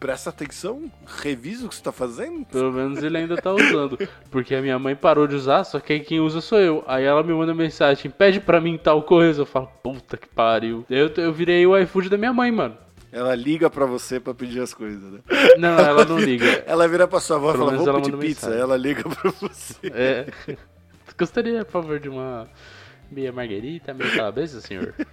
Presta 0.00 0.30
atenção, 0.30 0.90
revisa 1.22 1.64
o 1.64 1.68
que 1.68 1.76
você 1.76 1.82
tá 1.82 1.92
fazendo. 1.92 2.44
Pelo 2.46 2.72
menos 2.72 3.00
ele 3.04 3.18
ainda 3.18 3.36
tá 3.40 3.52
usando. 3.52 3.96
Porque 4.32 4.52
a 4.52 4.60
minha 4.60 4.76
mãe 4.76 4.96
parou 4.96 5.28
de 5.28 5.36
usar, 5.36 5.62
só 5.62 5.78
que 5.78 5.92
aí 5.92 6.00
quem 6.00 6.18
usa 6.18 6.40
sou 6.40 6.58
eu. 6.58 6.82
Aí 6.88 7.04
ela 7.04 7.22
me 7.22 7.32
manda 7.32 7.54
mensagem, 7.54 8.10
pede 8.10 8.40
pra 8.40 8.60
mim 8.60 8.76
tal 8.76 9.04
coisa. 9.04 9.42
Eu 9.42 9.46
falo, 9.46 9.68
puta 9.80 10.16
que 10.16 10.26
pariu. 10.26 10.84
Eu, 10.90 11.06
eu 11.18 11.32
virei 11.32 11.64
o 11.64 11.78
iFood 11.78 12.08
da 12.08 12.18
minha 12.18 12.32
mãe, 12.32 12.50
mano. 12.50 12.76
Ela 13.12 13.34
liga 13.34 13.68
pra 13.68 13.84
você 13.84 14.18
pra 14.18 14.32
pedir 14.32 14.60
as 14.60 14.72
coisas, 14.72 15.02
né? 15.12 15.20
Não, 15.58 15.78
ela 15.78 16.04
não 16.06 16.18
liga. 16.18 16.46
Ela 16.66 16.88
vira 16.88 17.06
pra 17.06 17.20
sua 17.20 17.36
avó 17.36 17.50
e 17.54 17.58
fala, 17.58 17.76
vou 17.76 17.86
ela 17.86 18.00
pedir 18.00 18.16
pizza. 18.16 18.46
mensagem. 18.46 18.58
Ela 18.58 18.76
liga 18.78 19.02
pra 19.02 19.30
você. 19.32 19.86
É. 19.88 20.26
Gostaria, 21.18 21.62
por 21.62 21.72
favor, 21.72 22.00
de 22.00 22.08
uma 22.08 22.48
meia 23.10 23.30
marguerita, 23.30 23.92
meia 23.92 24.10
calabresa, 24.16 24.60
senhor? 24.62 24.94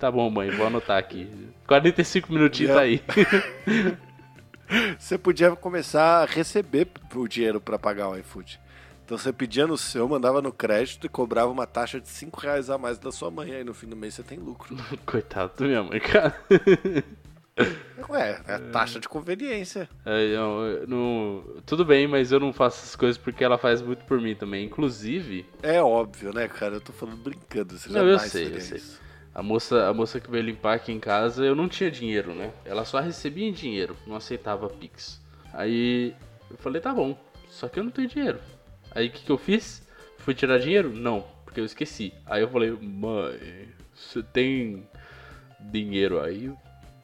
Tá 0.00 0.10
bom, 0.10 0.28
mãe, 0.28 0.50
vou 0.50 0.66
anotar 0.66 0.98
aqui. 0.98 1.30
45 1.66 2.32
minutinhos 2.32 2.74
tá 2.74 2.80
aí. 2.80 3.00
Você 4.98 5.16
podia 5.16 5.54
começar 5.54 6.22
a 6.22 6.26
receber 6.26 6.88
o 7.14 7.28
dinheiro 7.28 7.60
pra 7.60 7.78
pagar 7.78 8.08
o 8.08 8.16
iFood. 8.18 8.60
Então 9.04 9.16
você 9.16 9.32
pedia 9.32 9.66
no 9.66 9.78
seu, 9.78 10.08
mandava 10.08 10.42
no 10.42 10.52
crédito 10.52 11.06
e 11.06 11.08
cobrava 11.08 11.50
uma 11.50 11.66
taxa 11.66 12.00
de 12.00 12.08
5 12.08 12.40
reais 12.40 12.68
a 12.70 12.76
mais 12.76 12.98
da 12.98 13.12
sua 13.12 13.30
mãe. 13.30 13.54
Aí 13.54 13.64
no 13.64 13.72
fim 13.72 13.86
do 13.86 13.96
mês 13.96 14.14
você 14.14 14.22
tem 14.22 14.38
lucro. 14.38 14.76
Coitado 15.06 15.52
da 15.58 15.66
minha 15.66 15.82
mãe, 15.82 16.00
cara. 16.00 16.34
Ué, 18.08 18.42
é 18.46 18.54
a 18.54 18.58
taxa 18.58 18.98
de 18.98 19.08
conveniência. 19.08 19.88
É, 20.04 20.26
eu 20.26 20.86
não- 20.88 21.44
tudo 21.64 21.84
bem, 21.84 22.06
mas 22.08 22.32
eu 22.32 22.40
não 22.40 22.52
faço 22.52 22.78
essas 22.82 22.96
coisas 22.96 23.16
porque 23.16 23.44
ela 23.44 23.56
faz 23.56 23.80
muito 23.80 24.04
por 24.04 24.20
mim 24.20 24.34
também. 24.34 24.64
Inclusive, 24.66 25.46
É 25.62 25.80
óbvio, 25.80 26.32
né, 26.32 26.48
cara? 26.48 26.74
Eu 26.74 26.80
tô 26.80 26.92
falando 26.92 27.22
brincando. 27.22 27.78
Você 27.78 27.88
Não, 27.90 28.06
eu 28.06 28.18
sei, 28.18 28.52
eu 28.54 28.60
sei. 28.60 28.82
a 29.34 29.42
moça, 29.42 29.86
a 29.88 29.94
moça 29.94 30.20
que 30.20 30.30
veio 30.30 30.44
limpar 30.44 30.74
aqui 30.74 30.92
em 30.92 30.98
casa, 31.00 31.44
eu 31.44 31.54
não 31.54 31.68
tinha 31.68 31.90
dinheiro, 31.90 32.34
né? 32.34 32.52
Ela 32.64 32.84
só 32.84 32.98
recebia 33.00 33.46
em 33.48 33.52
dinheiro, 33.52 33.96
não 34.06 34.16
aceitava 34.16 34.68
Pix. 34.68 35.20
Aí 35.52 36.14
eu 36.50 36.56
falei, 36.58 36.80
tá 36.82 36.92
bom, 36.92 37.16
só 37.48 37.68
que 37.68 37.78
eu 37.78 37.84
não 37.84 37.90
tenho 37.90 38.08
dinheiro. 38.08 38.40
Aí 38.90 39.06
o 39.08 39.10
que, 39.10 39.24
que 39.24 39.30
eu 39.32 39.38
fiz? 39.38 39.86
Fui 40.18 40.34
tirar 40.34 40.58
dinheiro? 40.58 40.92
Não, 40.92 41.24
porque 41.44 41.60
eu 41.60 41.64
esqueci. 41.64 42.12
Aí 42.26 42.42
eu 42.42 42.48
falei, 42.48 42.70
mãe, 42.72 43.68
você 43.94 44.22
tem 44.22 44.86
dinheiro 45.60 46.20
aí, 46.20 46.52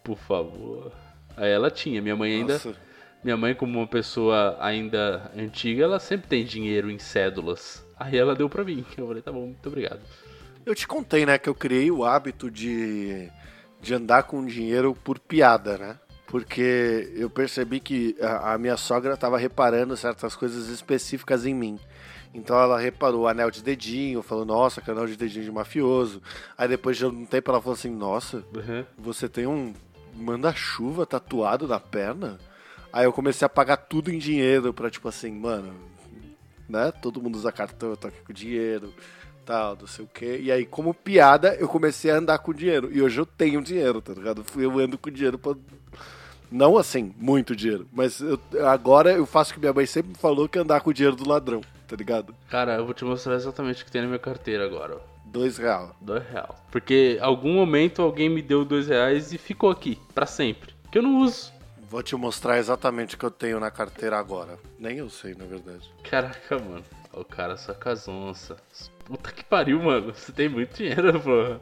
por 0.03 0.17
favor? 0.19 0.93
Aí 1.37 1.51
ela 1.51 1.71
tinha, 1.71 2.01
minha 2.03 2.17
mãe 2.17 2.33
ainda. 2.35 2.55
Nossa, 2.55 2.75
Minha 3.23 3.37
mãe, 3.37 3.55
como 3.55 3.79
uma 3.79 3.87
pessoa 3.87 4.57
ainda 4.61 5.31
antiga, 5.37 5.85
ela 5.85 5.99
sempre 6.01 6.27
tem 6.29 6.45
dinheiro 6.45 6.91
em 6.91 6.99
cédulas. 6.99 7.85
Aí 7.99 8.17
ela 8.17 8.35
deu 8.35 8.49
pra 8.49 8.65
mim. 8.65 8.85
Eu 8.97 9.07
falei, 9.07 9.23
tá 9.23 9.31
bom, 9.31 9.47
muito 9.47 9.67
obrigado. 9.69 10.01
Eu 10.65 10.75
te 10.75 10.87
contei, 10.87 11.25
né, 11.27 11.39
que 11.39 11.49
eu 11.49 11.55
criei 11.55 11.91
o 11.91 12.05
hábito 12.05 12.51
de, 12.51 13.31
de 13.81 13.95
andar 13.95 14.23
com 14.25 14.45
dinheiro 14.47 14.95
por 15.05 15.19
piada, 15.19 15.77
né? 15.79 15.99
Porque 16.27 17.13
eu 17.17 17.29
percebi 17.29 17.81
que 17.81 18.17
a, 18.21 18.55
a 18.55 18.59
minha 18.59 18.77
sogra 18.77 19.17
tava 19.17 19.37
reparando 19.37 19.97
certas 19.97 20.37
coisas 20.37 20.69
específicas 20.69 21.45
em 21.45 21.55
mim. 21.55 21.79
Então 22.33 22.57
ela 22.57 22.79
reparou 22.79 23.23
o 23.23 23.29
anel 23.29 23.51
de 23.51 23.63
dedinho, 23.63 24.23
falou, 24.23 24.45
nossa, 24.45 24.81
que 24.81 24.91
anel 24.91 25.07
de 25.07 25.17
dedinho 25.17 25.45
de 25.45 25.51
mafioso. 25.51 26.23
Aí 26.57 26.69
depois 26.69 26.97
de 26.97 27.05
um 27.05 27.27
tempo 27.27 27.51
ela 27.51 27.61
falou 27.61 27.75
assim, 27.75 27.91
nossa, 27.91 28.45
Uhum. 28.55 28.85
você 28.97 29.29
tem 29.29 29.47
um 29.47 29.75
manda-chuva 30.21 31.07
tatuado 31.07 31.67
na 31.67 31.81
perna? 31.81 32.39
Aí 32.93 33.05
eu 33.05 33.13
comecei 33.13 33.47
a 33.47 33.49
pagar 33.49 33.77
tudo 33.77 34.11
em 34.11 34.19
dinheiro 34.19 34.73
pra, 34.75 34.91
tipo 34.91 35.09
assim, 35.09 35.31
mano, 35.33 35.73
né? 36.69 36.93
Todo 37.03 37.23
mundo 37.23 37.37
usa 37.37 37.53
cartão, 37.53 37.91
eu 37.91 37.97
tô 37.97 38.09
aqui 38.09 38.21
com 38.27 38.33
dinheiro, 38.33 38.93
tal, 39.47 39.77
não 39.81 39.87
sei 39.87 40.05
o 40.05 40.09
quê. 40.09 40.41
E 40.43 40.51
aí, 40.51 40.65
como 40.67 40.93
piada, 40.93 41.55
eu 41.55 41.69
comecei 41.69 42.11
a 42.11 42.17
andar 42.17 42.39
com 42.39 42.53
dinheiro. 42.53 42.91
E 42.93 43.01
hoje 43.01 43.21
eu 43.21 43.27
tenho 43.27 43.63
dinheiro, 43.63 44.01
tá 44.01 44.13
ligado? 44.13 44.45
Eu 44.57 44.79
ando 44.79 44.99
com 44.99 45.11
dinheiro 45.11 45.39
pra... 45.39 45.55
Não 46.51 46.77
assim, 46.77 47.15
muito 47.17 47.55
dinheiro. 47.55 47.87
Mas 47.93 48.21
eu- 48.21 48.41
agora 48.69 49.13
eu 49.13 49.25
faço 49.25 49.53
o 49.53 49.55
que 49.55 49.61
minha 49.61 49.73
mãe 49.73 49.87
sempre 49.87 50.15
falou, 50.19 50.49
que 50.49 50.59
é 50.59 50.63
andar 50.63 50.81
com 50.81 50.91
o 50.91 50.95
dinheiro 50.95 51.15
do 51.17 51.29
ladrão, 51.29 51.61
tá 51.87 51.95
ligado? 51.95 52.35
Cara, 52.49 52.75
eu 52.75 52.85
vou 52.85 52.93
te 52.93 53.05
mostrar 53.05 53.35
exatamente 53.37 53.83
o 53.83 53.87
que 53.87 53.93
tem 53.93 54.03
na 54.03 54.09
minha 54.09 54.19
carteira 54.19 54.65
agora. 54.65 54.99
Dois 55.33 55.59
real. 55.59 55.95
Dois 56.01 56.29
real. 56.29 56.57
Porque 56.73 57.17
algum 57.21 57.55
momento 57.55 58.03
alguém 58.03 58.29
me 58.29 58.43
deu 58.43 58.65
dois 58.65 58.89
reais 58.89 59.33
e 59.33 59.39
ficou 59.39 59.71
aqui, 59.71 59.97
pra 60.13 60.27
sempre. 60.27 60.75
Que 60.91 60.99
eu 60.99 61.03
não 61.03 61.21
uso. 61.21 61.53
Vou 61.89 62.03
te 62.03 62.17
mostrar 62.17 62.59
exatamente 62.59 63.15
o 63.15 63.19
que 63.19 63.25
eu 63.25 63.31
tenho 63.31 63.61
na 63.61 63.71
carteira 63.71 64.19
agora. 64.19 64.59
Nem 64.79 64.99
eu 64.99 65.09
sei, 65.09 65.35
na 65.35 65.45
verdade. 65.45 65.89
Caraca, 66.03 66.59
mano. 66.59 66.85
O 67.13 67.25
cara 67.25 67.57
só 67.57 67.73
casonça. 67.75 68.57
Puta 69.05 69.31
que 69.33 69.45
pariu, 69.45 69.81
mano. 69.81 70.13
Você 70.13 70.33
tem 70.33 70.49
muito 70.49 70.77
dinheiro, 70.77 71.21
porra. 71.21 71.61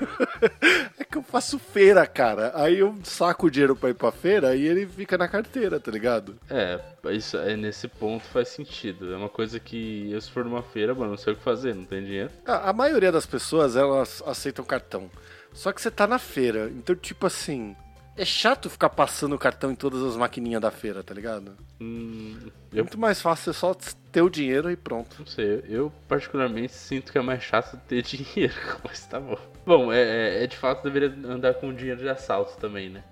É 0.98 1.04
que 1.04 1.18
eu 1.18 1.22
faço 1.22 1.58
feira, 1.58 2.06
cara. 2.06 2.52
Aí 2.54 2.78
eu 2.78 2.94
saco 3.04 3.46
o 3.46 3.50
dinheiro 3.50 3.74
pra 3.76 3.90
ir 3.90 3.94
pra 3.94 4.10
feira 4.12 4.54
e 4.54 4.66
ele 4.66 4.86
fica 4.86 5.18
na 5.18 5.28
carteira, 5.28 5.78
tá 5.80 5.90
ligado? 5.90 6.36
É, 6.50 6.80
isso 7.12 7.36
é 7.36 7.56
nesse 7.56 7.88
ponto 7.88 8.24
faz 8.24 8.48
sentido. 8.48 9.12
É 9.12 9.16
uma 9.16 9.28
coisa 9.28 9.58
que 9.60 10.10
eu 10.10 10.20
se 10.20 10.30
for 10.30 10.44
numa 10.44 10.62
feira, 10.62 10.94
mano, 10.94 11.10
não 11.10 11.16
sei 11.18 11.32
o 11.32 11.36
que 11.36 11.42
fazer, 11.42 11.74
não 11.74 11.84
tem 11.84 12.04
dinheiro. 12.04 12.30
A, 12.46 12.70
a 12.70 12.72
maioria 12.72 13.10
das 13.12 13.26
pessoas, 13.26 13.76
elas 13.76 14.22
aceitam 14.26 14.64
cartão. 14.64 15.10
Só 15.52 15.72
que 15.72 15.80
você 15.80 15.90
tá 15.90 16.06
na 16.06 16.18
feira. 16.18 16.68
Então, 16.70 16.94
tipo 16.96 17.26
assim. 17.26 17.76
É 18.16 18.24
chato 18.24 18.70
ficar 18.70 18.90
passando 18.90 19.34
o 19.34 19.38
cartão 19.38 19.72
em 19.72 19.74
todas 19.74 20.00
as 20.04 20.16
maquininhas 20.16 20.62
da 20.62 20.70
feira, 20.70 21.02
tá 21.02 21.12
ligado? 21.12 21.56
Hum, 21.80 22.38
É 22.72 22.78
eu 22.78 22.84
muito 22.84 22.96
mais 22.96 23.20
fácil 23.20 23.52
você 23.52 23.58
só 23.58 23.74
ter 24.14 24.22
o 24.22 24.30
dinheiro 24.30 24.70
e 24.70 24.76
pronto. 24.76 25.16
não 25.18 25.26
sei, 25.26 25.64
eu 25.68 25.92
particularmente 26.08 26.72
sinto 26.72 27.10
que 27.10 27.18
é 27.18 27.20
mais 27.20 27.42
chato 27.42 27.76
ter 27.88 28.00
dinheiro, 28.06 28.54
mas 28.84 29.04
tá 29.06 29.18
bom. 29.18 29.36
Bom, 29.66 29.92
é, 29.92 30.00
é- 30.38 30.44
é 30.44 30.46
de 30.46 30.56
fato 30.56 30.84
deveria 30.84 31.08
andar 31.28 31.54
com 31.54 31.74
dinheiro 31.74 32.00
de 32.00 32.08
assalto 32.08 32.56
também, 32.58 32.88
né? 32.90 33.02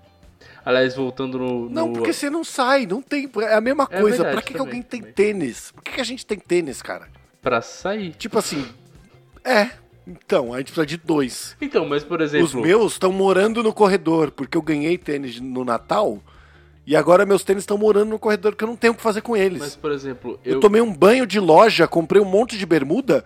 Aliás, 0.65 0.95
voltando 0.95 1.37
no. 1.37 1.69
Não, 1.69 1.87
no- 1.87 1.93
porque 1.93 2.13
você 2.13 2.29
não 2.29 2.43
sai, 2.43 2.85
não 2.85 3.01
tem. 3.01 3.29
É 3.41 3.55
a 3.55 3.61
mesma 3.61 3.85
É 3.91 3.99
coisa. 3.99 4.17
verdade, 4.23 4.33
pra 4.35 4.41
que, 4.41 4.53
que 4.53 4.57
também, 4.57 4.67
alguém 4.67 4.81
tem 4.81 4.99
também. 5.01 5.13
tênis? 5.13 5.71
Por 5.71 5.83
que, 5.83 5.91
que 5.91 6.01
a 6.01 6.05
gente 6.05 6.25
tem 6.25 6.39
tênis, 6.39 6.81
cara? 6.81 7.09
Pra 7.41 7.61
sair. 7.61 8.13
Tipo 8.13 8.39
assim. 8.39 8.65
É. 9.43 9.69
Então, 10.07 10.53
a 10.53 10.57
gente 10.59 10.67
precisa 10.67 10.85
de 10.85 10.97
dois. 10.97 11.55
Então, 11.61 11.85
mas 11.85 12.03
por 12.03 12.21
exemplo. 12.21 12.45
Os 12.45 12.53
meus 12.53 12.93
estão 12.93 13.11
morando 13.11 13.61
no 13.61 13.73
corredor, 13.73 14.31
porque 14.31 14.57
eu 14.57 14.61
ganhei 14.61 14.97
tênis 14.97 15.39
no 15.39 15.65
Natal. 15.65 16.21
E 16.85 16.95
agora 16.95 17.25
meus 17.25 17.43
tênis 17.43 17.63
estão 17.63 17.77
morando 17.77 18.09
no 18.09 18.19
corredor, 18.19 18.51
porque 18.51 18.63
eu 18.63 18.67
não 18.67 18.75
tenho 18.75 18.93
o 18.93 18.95
que 18.95 19.01
fazer 19.01 19.21
com 19.21 19.37
eles. 19.37 19.59
Mas, 19.59 19.75
por 19.75 19.91
exemplo, 19.91 20.39
eu... 20.43 20.55
eu. 20.55 20.59
tomei 20.59 20.81
um 20.81 20.93
banho 20.93 21.25
de 21.25 21.39
loja, 21.39 21.87
comprei 21.87 22.21
um 22.21 22.25
monte 22.25 22.57
de 22.57 22.65
bermuda. 22.65 23.23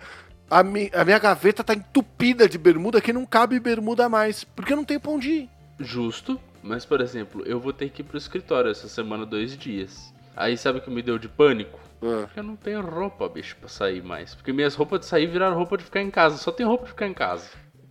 A, 0.49 0.63
mi- 0.63 0.91
a 0.93 1.03
minha 1.03 1.17
gaveta 1.19 1.63
tá 1.63 1.73
entupida 1.73 2.47
de 2.47 2.57
bermuda 2.57 3.01
que 3.01 3.11
não 3.11 3.25
cabe 3.25 3.59
bermuda 3.59 4.07
mais. 4.07 4.43
Porque 4.43 4.73
eu 4.73 4.77
não 4.77 4.83
tenho 4.85 4.99
pra 4.99 5.11
onde 5.11 5.29
ir. 5.31 5.49
Justo, 5.79 6.39
mas 6.63 6.85
por 6.85 7.01
exemplo, 7.01 7.43
eu 7.45 7.59
vou 7.59 7.73
ter 7.73 7.89
que 7.89 8.01
ir 8.01 8.05
pro 8.05 8.17
escritório 8.17 8.69
essa 8.71 8.87
semana 8.87 9.25
dois 9.25 9.57
dias. 9.57 10.13
Aí 10.35 10.55
sabe 10.57 10.77
o 10.79 10.81
que 10.81 10.89
me 10.91 11.01
deu 11.01 11.17
de 11.17 11.27
pânico? 11.27 11.79
Porque 11.99 12.39
eu 12.39 12.43
não 12.43 12.55
tenho 12.55 12.79
roupa, 12.81 13.27
bicho, 13.27 13.55
pra 13.59 13.67
sair 13.67 14.03
mais. 14.03 14.35
Porque 14.35 14.53
minhas 14.53 14.75
roupas 14.75 14.99
de 14.99 15.07
sair 15.07 15.25
viraram 15.25 15.55
roupa 15.57 15.77
de 15.77 15.83
ficar 15.83 16.01
em 16.01 16.11
casa. 16.11 16.37
Só 16.37 16.51
tem 16.51 16.63
roupa 16.65 16.83
de 16.85 16.91
ficar 16.91 17.07
em 17.07 17.13
casa. 17.13 17.47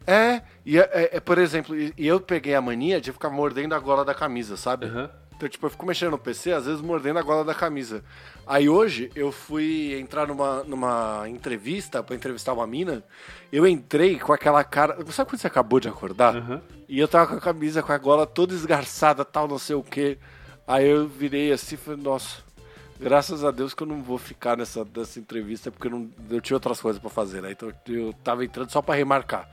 É, 0.07 0.43
e 0.65 0.79
é, 0.79 0.89
é- 0.93 1.17
é, 1.17 1.21
por 1.21 1.37
exemplo, 1.39 1.75
e, 1.77 1.93
eu 1.99 2.21
peguei 2.21 2.55
a 2.55 2.61
mania 2.63 3.01
de 3.01 3.11
ficar 3.13 3.31
mordendo 3.31 3.75
a 3.75 3.79
gola 3.81 4.05
da 4.05 4.15
camisa, 4.15 4.57
sabe? 4.57 4.87
Aham. 4.87 5.11
Então, 5.37 5.49
tipo, 5.49 5.67
eu 5.67 5.71
fico 5.71 5.85
mexendo 5.85 6.13
no 6.13 6.19
PC, 6.19 6.53
às 6.53 6.65
vezes 6.65 6.81
mordendo 6.81 7.19
a 7.19 7.23
gola 7.23 7.45
da 7.45 7.55
camisa. 7.55 8.03
Aí 8.47 8.71
hoje 8.71 9.11
eu 9.15 9.31
fui 9.31 9.95
entrar 10.01 10.27
numa, 10.27 10.65
numa 10.65 11.29
entrevista, 11.29 12.03
pra 12.03 12.17
entrevistar 12.17 12.55
uma 12.55 12.67
mina. 12.67 13.05
Eu 13.53 13.67
entrei 13.67 14.19
com 14.19 14.33
aquela 14.33 14.65
cara. 14.65 14.97
Sabe 15.13 15.31
quando 15.31 15.41
você 15.41 15.47
acabou 15.47 15.79
de 15.79 15.89
acordar? 15.89 16.37
Uhum. 16.37 16.61
E 16.89 16.99
eu 16.99 17.07
tava 17.07 17.27
com 17.27 17.35
a 17.35 17.41
camisa 17.41 17.83
com 17.83 17.93
a 17.93 17.99
gola 17.99 18.27
toda 18.27 18.55
esgarçada, 18.55 19.27
tal, 19.27 19.47
não 19.47 19.59
sei 19.59 19.77
o 19.77 19.83
quê. 19.83 20.17
Aí 20.67 20.89
eu 20.89 21.07
virei 21.07 21.53
assim 21.53 21.75
e 21.75 21.79
falei, 21.79 22.03
nossa, 22.03 22.43
graças 22.99 23.45
a 23.45 23.51
Deus 23.51 23.75
que 23.75 23.83
eu 23.83 23.87
não 23.87 24.03
vou 24.03 24.19
ficar 24.19 24.57
nessa, 24.57 24.87
nessa 24.97 25.21
entrevista, 25.21 25.71
porque 25.71 25.87
eu, 25.87 25.91
não, 25.91 26.11
eu 26.31 26.41
tinha 26.41 26.57
outras 26.57 26.81
coisas 26.81 27.01
pra 27.01 27.11
fazer, 27.11 27.43
né? 27.43 27.53
Então 27.53 27.71
eu 27.89 28.13
tava 28.25 28.45
entrando 28.45 28.71
só 28.71 28.81
pra 28.81 28.95
remarcar, 28.95 29.49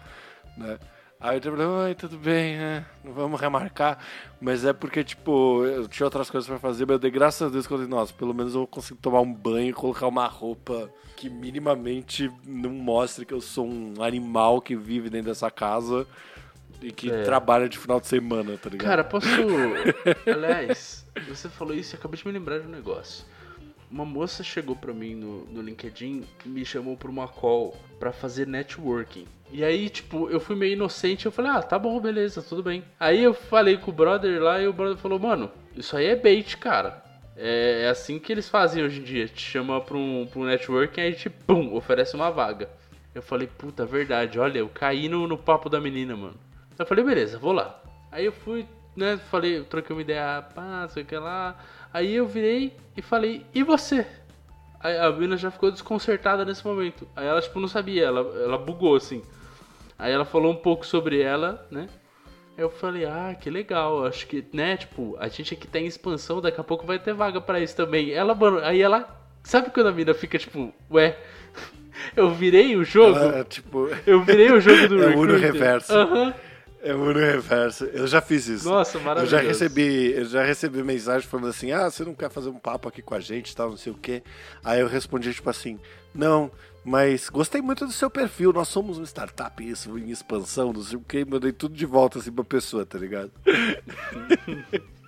né? 0.58 0.80
Aí 1.24 1.38
eu 1.42 1.52
falei, 1.52 1.66
oi, 1.66 1.96
tudo 1.96 2.18
bem, 2.18 2.58
né? 2.58 2.86
Não 3.02 3.14
vamos 3.14 3.40
remarcar. 3.40 3.98
Mas 4.42 4.66
é 4.66 4.74
porque, 4.74 5.06
tipo, 5.06 5.64
eu 5.64 5.88
tinha 5.88 6.06
outras 6.06 6.30
coisas 6.30 6.46
pra 6.50 6.60
fazer, 6.60 6.86
mas 6.86 6.96
eu 6.96 7.00
dei 7.00 7.10
graças 7.10 7.48
a 7.48 7.50
Deus 7.50 7.66
que 7.66 7.72
eu 7.72 7.78
falei, 7.78 7.90
nossa, 7.90 8.12
pelo 8.14 8.34
menos 8.34 8.54
eu 8.54 8.68
consigo 8.68 9.00
tomar 9.02 9.22
um 9.22 9.34
banho 9.34 9.70
e 9.70 9.74
colocar 9.74 10.06
uma 10.06 10.28
roupa 10.28 10.92
que 11.16 11.30
minimamente 11.30 12.30
não 12.46 12.72
mostre 12.72 13.26
que 13.26 13.34
eu 13.34 13.40
sou 13.40 13.66
um 13.66 13.94
animal 14.04 14.60
que 14.60 14.76
vive 14.76 15.10
dentro 15.10 15.28
dessa 15.30 15.50
casa 15.50 16.06
e 16.82 16.92
que 16.92 17.10
É. 17.10 17.24
trabalha 17.24 17.70
de 17.70 17.78
final 17.80 18.02
de 18.02 18.08
semana, 18.08 18.58
tá 18.58 18.70
ligado? 18.70 18.90
Cara, 18.90 19.04
posso. 19.06 19.26
Aliás, 20.28 21.06
você 21.30 21.48
falou 21.48 21.74
isso 21.74 21.96
e 21.96 21.98
acabei 21.98 22.20
de 22.20 22.28
me 22.28 22.34
lembrar 22.34 22.60
de 22.60 22.68
um 22.68 22.72
negócio. 22.72 23.24
Uma 23.94 24.06
moça 24.06 24.44
chegou 24.44 24.76
pra 24.76 24.92
mim 24.92 25.14
no, 25.14 25.46
no 25.46 25.62
LinkedIn 25.62 26.24
e 26.44 26.50
me 26.50 26.66
chamou 26.66 26.98
pra 26.98 27.12
uma 27.12 27.28
call 27.28 27.78
pra 28.00 28.12
fazer 28.12 28.48
networking. 28.48 29.28
E 29.52 29.64
aí, 29.64 29.88
tipo, 29.88 30.28
eu 30.32 30.40
fui 30.40 30.56
meio 30.56 30.74
inocente. 30.74 31.28
Eu 31.28 31.32
falei, 31.32 31.52
ah, 31.52 31.62
tá 31.62 31.78
bom, 31.78 32.00
beleza, 32.00 32.42
tudo 32.42 32.64
bem. 32.64 32.84
Aí 33.00 33.22
eu 33.22 33.36
falei 33.36 33.78
com 33.78 33.92
o 33.92 33.94
brother 33.94 34.42
lá 34.42 34.60
e 34.60 34.68
o 34.68 34.74
brother 34.74 34.98
falou, 34.98 35.20
mano, 35.20 35.52
isso 35.78 35.96
aí 35.96 36.08
é 36.08 36.16
bait, 36.16 36.58
cara. 36.58 37.04
É, 37.38 37.84
é 37.84 37.90
assim 37.90 38.18
que 38.18 38.32
eles 38.32 38.50
fazem 38.50 38.84
hoje 38.84 39.00
em 39.00 39.04
dia. 39.04 39.28
Te 39.28 39.44
chama 39.44 39.80
pra 39.80 39.96
um, 39.96 40.26
pra 40.26 40.40
um 40.40 40.46
networking 40.46 41.00
e 41.00 41.04
aí 41.04 41.14
te, 41.14 41.30
pum, 41.30 41.76
oferece 41.76 42.16
uma 42.16 42.32
vaga. 42.32 42.72
Eu 43.14 43.22
falei, 43.22 43.48
puta, 43.48 43.86
verdade, 43.86 44.40
olha, 44.40 44.58
eu 44.58 44.70
caí 44.70 45.08
no, 45.08 45.28
no 45.28 45.38
papo 45.38 45.70
da 45.70 45.80
menina, 45.80 46.16
mano. 46.16 46.40
Eu 46.80 46.86
falei, 46.88 47.04
beleza, 47.04 47.38
vou 47.38 47.52
lá. 47.52 47.80
Aí 48.12 48.26
eu 48.26 48.32
fui, 48.32 48.66
né, 48.96 49.18
falei, 49.30 49.62
troquei 49.62 49.96
uma 49.96 50.02
ideia, 50.02 50.42
pá, 50.42 50.88
sei 50.88 51.04
o 51.04 51.06
que 51.06 51.16
lá. 51.16 51.56
Aí 51.94 52.16
eu 52.16 52.26
virei 52.26 52.74
e 52.98 53.02
falei, 53.02 53.46
e 53.54 53.62
você? 53.64 54.06
Aí 54.80 54.98
a 54.98 55.12
menina 55.12 55.38
já 55.38 55.52
ficou 55.52 55.72
desconcertada 55.72 56.44
nesse 56.44 56.66
momento. 56.66 57.08
Aí 57.16 57.26
ela, 57.28 57.40
tipo, 57.42 57.60
não 57.60 57.68
sabia, 57.68 58.06
ela, 58.06 58.20
ela 58.44 58.58
bugou, 58.58 58.96
assim. 58.96 59.22
Aí 59.98 60.12
ela 60.12 60.26
falou 60.26 60.52
um 60.52 60.56
pouco 60.56 60.86
sobre 60.86 61.22
ela, 61.22 61.66
né? 61.72 61.88
Aí 62.58 62.64
eu 62.64 62.70
falei, 62.70 63.06
ah, 63.06 63.36
que 63.40 63.50
legal, 63.50 64.06
acho 64.06 64.28
que, 64.28 64.44
né, 64.52 64.76
tipo, 64.76 65.16
a 65.20 65.28
gente 65.28 65.54
aqui 65.54 65.68
tá 65.68 65.80
em 65.80 65.86
expansão, 65.86 66.42
daqui 66.42 66.60
a 66.60 66.64
pouco 66.64 66.86
vai 66.86 67.00
ter 67.00 67.14
vaga 67.14 67.40
pra 67.40 67.60
isso 67.60 67.76
também. 67.76 68.12
Ela, 68.12 68.36
mano, 68.36 68.60
aí 68.60 68.82
ela, 68.82 69.08
sabe 69.44 69.70
quando 69.70 69.88
a 69.88 69.92
mina 69.92 70.14
fica, 70.14 70.38
tipo, 70.38 70.74
ué, 70.92 71.18
eu 72.16 72.32
virei 72.32 72.76
o 72.76 72.84
jogo? 72.84 73.18
Ela, 73.18 73.44
tipo, 73.44 73.88
Eu 74.06 74.22
virei 74.24 74.52
o 74.52 74.60
jogo 74.60 74.88
do 74.88 75.02
É 75.02 75.08
o 75.08 75.10
Uno 75.12 75.34
Recruiter. 75.34 75.40
reverso. 75.40 75.94
Aham. 75.94 76.34
É 76.84 76.94
o 76.94 77.12
reverso. 77.14 77.86
Eu 77.86 78.06
já 78.08 78.22
fiz 78.22 78.48
isso. 78.48 78.68
Nossa, 78.70 78.98
Eu 78.98 79.02
maravilhoso. 79.04 79.32
já 79.36 79.42
recebi, 79.42 80.12
eu 80.14 80.26
já 80.26 80.44
recebi 80.44 80.84
mensagem 80.84 81.28
falando 81.28 81.48
assim: 81.48 81.72
"Ah, 81.72 81.90
você 81.90 82.04
não 82.04 82.14
quer 82.14 82.30
fazer 82.30 82.50
um 82.50 82.60
papo 82.60 82.88
aqui 82.88 83.02
com 83.02 83.16
a 83.16 83.20
gente, 83.20 83.56
tal, 83.56 83.70
não 83.70 83.78
sei 83.78 83.92
o 83.92 83.96
quê". 83.98 84.22
Aí 84.64 84.80
eu 84.82 84.88
respondi 84.88 85.34
tipo 85.34 85.50
assim: 85.50 85.80
"Não, 86.14 86.52
mas 86.84 87.30
gostei 87.30 87.62
muito 87.62 87.86
do 87.86 87.92
seu 87.92 88.10
perfil. 88.10 88.52
Nós 88.54 88.68
somos 88.68 88.98
uma 88.98 89.06
startup 89.06 89.64
isso 89.68 89.98
em 89.98 90.10
expansão, 90.12 90.74
não 90.74 90.82
sei 90.84 90.98
o 90.98 91.02
quê". 91.08 91.26
Mandei 91.26 91.52
tudo 91.52 91.74
de 91.76 91.86
volta 91.86 92.20
assim 92.20 92.32
pra 92.32 92.44
pessoa, 92.44 92.86
tá 92.86 92.98
ligado? 93.00 93.32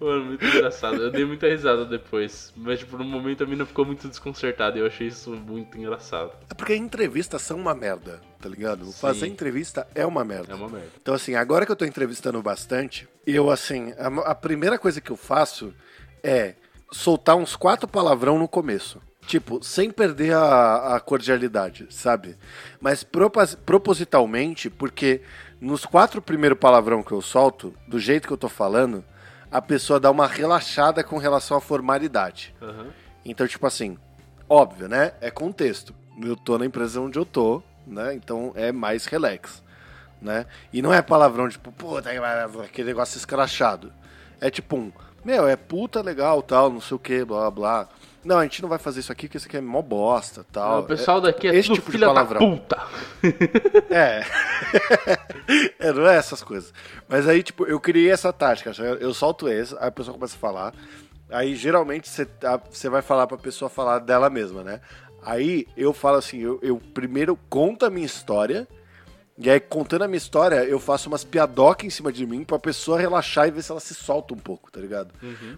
Mano, 0.00 0.24
muito 0.26 0.44
engraçado. 0.44 0.96
Eu 1.02 1.10
dei 1.10 1.24
muita 1.24 1.48
risada 1.48 1.84
depois. 1.84 2.52
Mas, 2.56 2.78
tipo, 2.78 2.96
no 2.96 3.04
momento 3.04 3.42
a 3.42 3.46
mina 3.46 3.66
ficou 3.66 3.84
muito 3.84 4.06
desconcertada. 4.08 4.76
e 4.78 4.80
Eu 4.80 4.86
achei 4.86 5.08
isso 5.08 5.30
muito 5.32 5.76
engraçado. 5.76 6.30
É 6.48 6.54
porque 6.54 6.74
entrevistas 6.76 7.42
são 7.42 7.56
uma 7.58 7.74
merda, 7.74 8.20
tá 8.40 8.48
ligado? 8.48 8.92
Fazer 8.92 9.26
entrevista 9.26 9.88
é 9.94 10.06
uma 10.06 10.24
merda. 10.24 10.52
É 10.52 10.54
uma 10.54 10.68
merda. 10.68 10.90
Então, 11.02 11.14
assim, 11.14 11.34
agora 11.34 11.66
que 11.66 11.72
eu 11.72 11.76
tô 11.76 11.84
entrevistando 11.84 12.40
bastante, 12.42 13.08
eu, 13.26 13.50
assim, 13.50 13.92
a, 13.98 14.30
a 14.30 14.34
primeira 14.34 14.78
coisa 14.78 15.00
que 15.00 15.10
eu 15.10 15.16
faço 15.16 15.74
é 16.22 16.54
soltar 16.92 17.34
uns 17.36 17.56
quatro 17.56 17.88
palavrão 17.88 18.38
no 18.38 18.46
começo. 18.48 19.00
Tipo, 19.26 19.62
sem 19.62 19.90
perder 19.90 20.32
a, 20.34 20.96
a 20.96 21.00
cordialidade, 21.00 21.86
sabe? 21.90 22.36
Mas 22.80 23.02
propos- 23.02 23.54
propositalmente, 23.56 24.70
porque 24.70 25.20
nos 25.60 25.84
quatro 25.84 26.22
primeiros 26.22 26.58
palavrão 26.58 27.02
que 27.02 27.12
eu 27.12 27.20
solto, 27.20 27.74
do 27.86 27.98
jeito 27.98 28.26
que 28.26 28.32
eu 28.32 28.38
tô 28.38 28.48
falando, 28.48 29.04
a 29.50 29.60
pessoa 29.62 29.98
dá 29.98 30.10
uma 30.10 30.26
relaxada 30.26 31.02
com 31.02 31.18
relação 31.18 31.56
à 31.56 31.60
formalidade. 31.60 32.54
Aham. 32.60 32.88
Então, 33.24 33.46
tipo 33.46 33.66
assim, 33.66 33.98
óbvio, 34.48 34.88
né? 34.88 35.12
É 35.20 35.30
contexto. 35.30 35.94
Eu 36.22 36.36
tô 36.36 36.58
na 36.58 36.66
empresa 36.66 37.00
onde 37.00 37.18
eu 37.18 37.24
tô, 37.24 37.62
né? 37.86 38.14
Então 38.14 38.52
é 38.54 38.72
mais 38.72 39.06
relax, 39.06 39.62
né? 40.20 40.46
E 40.72 40.82
não 40.82 40.92
é 40.92 41.00
palavrão 41.02 41.48
tipo, 41.48 41.70
puta, 41.72 42.10
aquele 42.64 42.88
negócio 42.88 43.16
escrachado. 43.16 43.92
É 44.40 44.50
tipo 44.50 44.76
um, 44.76 44.92
meu, 45.28 45.46
é 45.46 45.56
puta 45.56 46.00
legal, 46.00 46.40
tal, 46.42 46.70
não 46.72 46.80
sei 46.80 46.94
o 46.96 46.98
que, 46.98 47.22
blá 47.22 47.50
blá. 47.50 47.86
Não, 48.24 48.38
a 48.38 48.42
gente 48.44 48.62
não 48.62 48.68
vai 48.68 48.78
fazer 48.78 49.00
isso 49.00 49.12
aqui, 49.12 49.26
porque 49.26 49.36
isso 49.36 49.46
aqui 49.46 49.58
é 49.58 49.60
mó 49.60 49.82
bosta, 49.82 50.44
tal. 50.50 50.80
o 50.80 50.82
pessoal 50.84 51.20
daqui 51.20 51.46
é 51.48 51.54
esse 51.54 51.68
tudo 51.68 51.74
tipo 51.76 51.86
de 51.90 51.92
filha 51.92 52.06
da 52.06 52.14
palavrão. 52.14 52.40
puta. 52.56 52.78
É. 53.90 54.24
é, 55.78 55.92
não 55.92 56.06
é 56.08 56.16
essas 56.16 56.42
coisas. 56.42 56.72
Mas 57.06 57.28
aí, 57.28 57.42
tipo, 57.42 57.66
eu 57.66 57.78
criei 57.78 58.10
essa 58.10 58.32
tática. 58.32 58.72
Eu 59.00 59.12
solto 59.12 59.48
esse, 59.48 59.74
aí 59.78 59.88
a 59.88 59.90
pessoa 59.90 60.14
começa 60.14 60.34
a 60.34 60.38
falar. 60.38 60.74
Aí, 61.30 61.54
geralmente, 61.54 62.08
você 62.08 62.24
tá- 62.24 62.58
você 62.70 62.88
vai 62.88 63.02
falar 63.02 63.26
pra 63.26 63.36
pessoa 63.36 63.68
falar 63.68 63.98
dela 63.98 64.30
mesma, 64.30 64.62
né? 64.64 64.80
Aí, 65.22 65.66
eu 65.76 65.92
falo 65.92 66.16
assim, 66.16 66.38
eu, 66.38 66.58
eu 66.62 66.80
primeiro 66.94 67.38
conto 67.50 67.84
a 67.84 67.90
minha 67.90 68.06
história. 68.06 68.66
E 69.40 69.48
aí, 69.48 69.60
contando 69.60 70.02
a 70.02 70.08
minha 70.08 70.18
história, 70.18 70.64
eu 70.64 70.80
faço 70.80 71.08
umas 71.08 71.22
piadocas 71.22 71.86
em 71.86 71.90
cima 71.90 72.10
de 72.10 72.26
mim 72.26 72.42
pra 72.42 72.58
pessoa 72.58 72.98
relaxar 72.98 73.46
e 73.46 73.52
ver 73.52 73.62
se 73.62 73.70
ela 73.70 73.78
se 73.78 73.94
solta 73.94 74.34
um 74.34 74.38
pouco, 74.38 74.68
tá 74.70 74.80
ligado? 74.80 75.14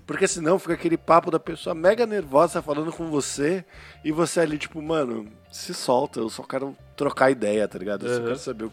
Porque 0.07 0.29
senão 0.29 0.59
fica 0.59 0.75
aquele 0.75 0.99
papo 0.99 1.31
da 1.31 1.41
pessoa 1.41 1.75
mega 1.75 2.07
nervosa 2.07 2.61
falando 2.61 2.93
com 2.93 3.09
você 3.11 3.65
e 4.05 4.13
você 4.13 4.41
ali, 4.41 4.59
tipo, 4.59 4.83
mano, 4.83 5.33
se 5.51 5.73
solta, 5.73 6.21
eu 6.21 6.29
só 6.29 6.43
quero 6.43 6.77
trocar 6.95 7.31
ideia, 7.31 7.67
tá 7.67 7.79
ligado? 7.79 8.07
Eu 8.07 8.13
só 8.15 8.21
Uhum. 8.21 8.27
quero 8.27 8.39
saber 8.39 8.71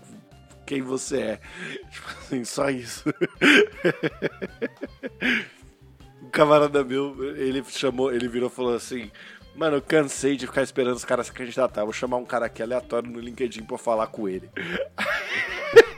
quem 0.66 0.82
você 0.82 1.20
é. 1.22 1.40
Tipo 1.90 2.08
assim, 2.20 2.44
só 2.44 2.70
isso. 2.70 3.06
um 6.22 6.30
camarada 6.30 6.84
meu, 6.84 7.16
ele 7.38 7.64
chamou, 7.70 8.12
ele 8.14 8.28
virou 8.28 8.50
e 8.50 8.52
falou 8.52 8.76
assim. 8.76 9.10
Mano, 9.58 9.78
eu 9.78 9.82
cansei 9.82 10.38
de 10.38 10.46
ficar 10.46 10.62
esperando 10.62 10.96
os 10.96 11.04
caras 11.04 11.26
se 11.28 11.34
candidatar. 11.34 11.84
Vou 11.84 11.92
chamar 11.92 12.18
um 12.18 12.26
cara 12.26 12.46
aqui 12.46 12.62
aleatório 12.62 13.10
no 13.10 13.20
LinkedIn 13.20 13.64
pra 13.64 13.78
falar 13.78 14.08
com 14.08 14.30
ele. 14.30 14.50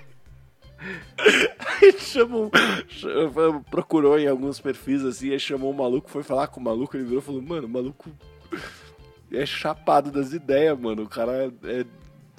Aí 1.81 1.91
chamou, 1.99 2.49
chamou- 2.87 3.61
procurou 3.69 4.17
em 4.17 4.27
alguns 4.27 4.59
perfis 4.59 5.03
assim, 5.03 5.31
aí 5.31 5.39
chamou 5.39 5.71
o 5.71 5.75
maluco, 5.75 6.09
foi 6.09 6.23
falar 6.23 6.47
com 6.47 6.59
o 6.59 6.63
maluco, 6.63 6.95
ele 6.95 7.03
virou 7.03 7.19
e 7.19 7.21
falou, 7.25 7.41
mano, 7.41 7.67
o 7.67 7.69
maluco 7.69 8.09
é 9.31 9.45
chapado 9.45 10.09
das 10.11 10.31
ideias, 10.33 10.77
mano. 10.79 11.03
O 11.03 11.09
cara 11.09 11.51
é 11.63 11.85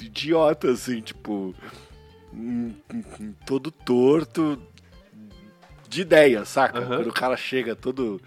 idiota, 0.01 0.71
assim, 0.71 1.01
tipo. 1.03 1.55
hum, 2.33 2.73
hum, 2.93 3.03
hum, 3.21 3.35
Todo 3.47 3.71
torto 3.71 4.61
de 5.89 6.01
ideia, 6.03 6.45
saca? 6.45 6.79
Aham. 6.79 6.97
Quando 6.97 7.09
o 7.09 7.13
cara 7.13 7.37
chega 7.37 7.75
todo 7.77 8.21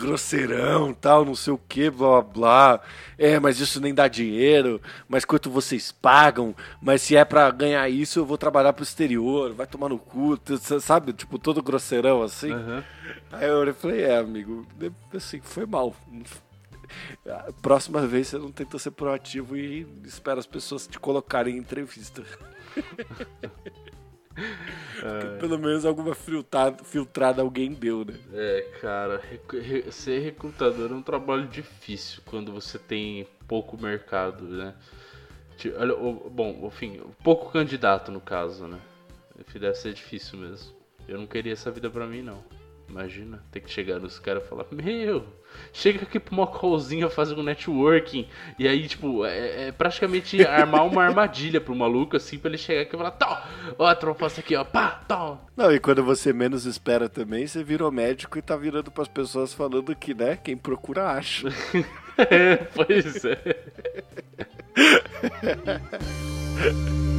grosseirão, 0.00 0.92
tal, 0.92 1.24
não 1.24 1.34
sei 1.34 1.52
o 1.52 1.58
que, 1.58 1.90
blá 1.90 2.22
blá 2.22 2.22
blá. 2.22 2.80
É, 3.18 3.38
mas 3.38 3.60
isso 3.60 3.80
nem 3.80 3.94
dá 3.94 4.08
dinheiro, 4.08 4.80
mas 5.08 5.24
quanto 5.24 5.50
vocês 5.50 5.92
pagam, 5.92 6.54
mas 6.80 7.02
se 7.02 7.16
é 7.16 7.24
pra 7.24 7.50
ganhar 7.50 7.88
isso, 7.88 8.18
eu 8.18 8.24
vou 8.24 8.38
trabalhar 8.38 8.72
pro 8.72 8.82
exterior, 8.82 9.52
vai 9.52 9.66
tomar 9.66 9.88
no 9.88 9.98
cu, 9.98 10.38
sabe? 10.80 11.12
Tipo, 11.12 11.38
todo 11.38 11.62
grosseirão 11.62 12.22
assim. 12.22 12.52
Aham. 12.52 12.84
Aí 13.32 13.48
eu 13.48 13.74
falei, 13.74 14.02
é, 14.02 14.18
amigo, 14.18 14.66
assim, 15.14 15.40
foi 15.40 15.66
mal. 15.66 15.94
Próxima 17.62 18.06
vez 18.06 18.28
você 18.28 18.38
não 18.38 18.50
tenta 18.50 18.78
ser 18.78 18.90
proativo 18.90 19.56
e 19.56 19.86
espera 20.04 20.40
as 20.40 20.46
pessoas 20.46 20.86
te 20.86 20.98
colocarem 20.98 21.56
em 21.56 21.58
entrevista. 21.58 22.24
Pelo 25.38 25.58
menos 25.58 25.84
alguma 25.84 26.14
filtrada, 26.14 26.84
filtrada 26.84 27.42
alguém 27.42 27.72
deu, 27.72 28.04
né? 28.04 28.14
É, 28.32 28.62
cara, 28.80 29.22
ser 29.90 30.20
recrutador 30.20 30.90
é 30.90 30.94
um 30.94 31.02
trabalho 31.02 31.46
difícil 31.48 32.22
quando 32.26 32.52
você 32.52 32.78
tem 32.78 33.26
pouco 33.48 33.80
mercado, 33.80 34.44
né? 34.44 34.74
Olha, 35.78 35.94
bom, 35.94 36.66
enfim, 36.66 37.00
pouco 37.22 37.50
candidato 37.50 38.10
no 38.10 38.20
caso, 38.20 38.66
né? 38.66 38.78
Deve 39.52 39.74
ser 39.74 39.92
difícil 39.92 40.38
mesmo. 40.38 40.74
Eu 41.08 41.18
não 41.18 41.26
queria 41.26 41.52
essa 41.52 41.70
vida 41.70 41.90
pra 41.90 42.06
mim, 42.06 42.22
não. 42.22 42.42
Imagina, 42.90 43.40
ter 43.52 43.60
que 43.60 43.70
chegar 43.70 44.00
nos 44.00 44.18
caras 44.18 44.42
e 44.42 44.48
falar, 44.48 44.66
meu, 44.72 45.24
chega 45.72 46.02
aqui 46.02 46.18
pro 46.18 46.34
uma 46.34 46.46
callzinha 46.46 47.08
fazer 47.08 47.34
um 47.36 47.42
networking. 47.42 48.26
E 48.58 48.66
aí, 48.66 48.88
tipo, 48.88 49.24
é, 49.24 49.68
é 49.68 49.72
praticamente 49.72 50.44
armar 50.44 50.84
uma 50.84 51.04
armadilha 51.04 51.60
pro 51.60 51.74
maluco, 51.74 52.16
assim, 52.16 52.36
pra 52.36 52.48
ele 52.48 52.58
chegar 52.58 52.82
aqui 52.82 52.96
e 52.96 52.98
falar, 52.98 53.12
tó, 53.12 53.42
ó 53.78 53.86
a 53.86 53.94
proposta 53.94 54.40
aqui, 54.40 54.56
ó, 54.56 54.64
pá, 54.64 55.02
tó. 55.06 55.38
Não, 55.56 55.70
e 55.72 55.78
quando 55.78 56.02
você 56.02 56.32
menos 56.32 56.66
espera 56.66 57.08
também, 57.08 57.46
você 57.46 57.62
virou 57.62 57.92
médico 57.92 58.36
e 58.36 58.42
tá 58.42 58.56
virando 58.56 58.90
pras 58.90 59.06
pessoas 59.06 59.54
falando 59.54 59.94
que, 59.94 60.12
né, 60.12 60.36
quem 60.36 60.56
procura 60.56 61.12
acha. 61.12 61.48
é, 62.18 62.56
pois 62.56 63.24
é. 63.24 63.38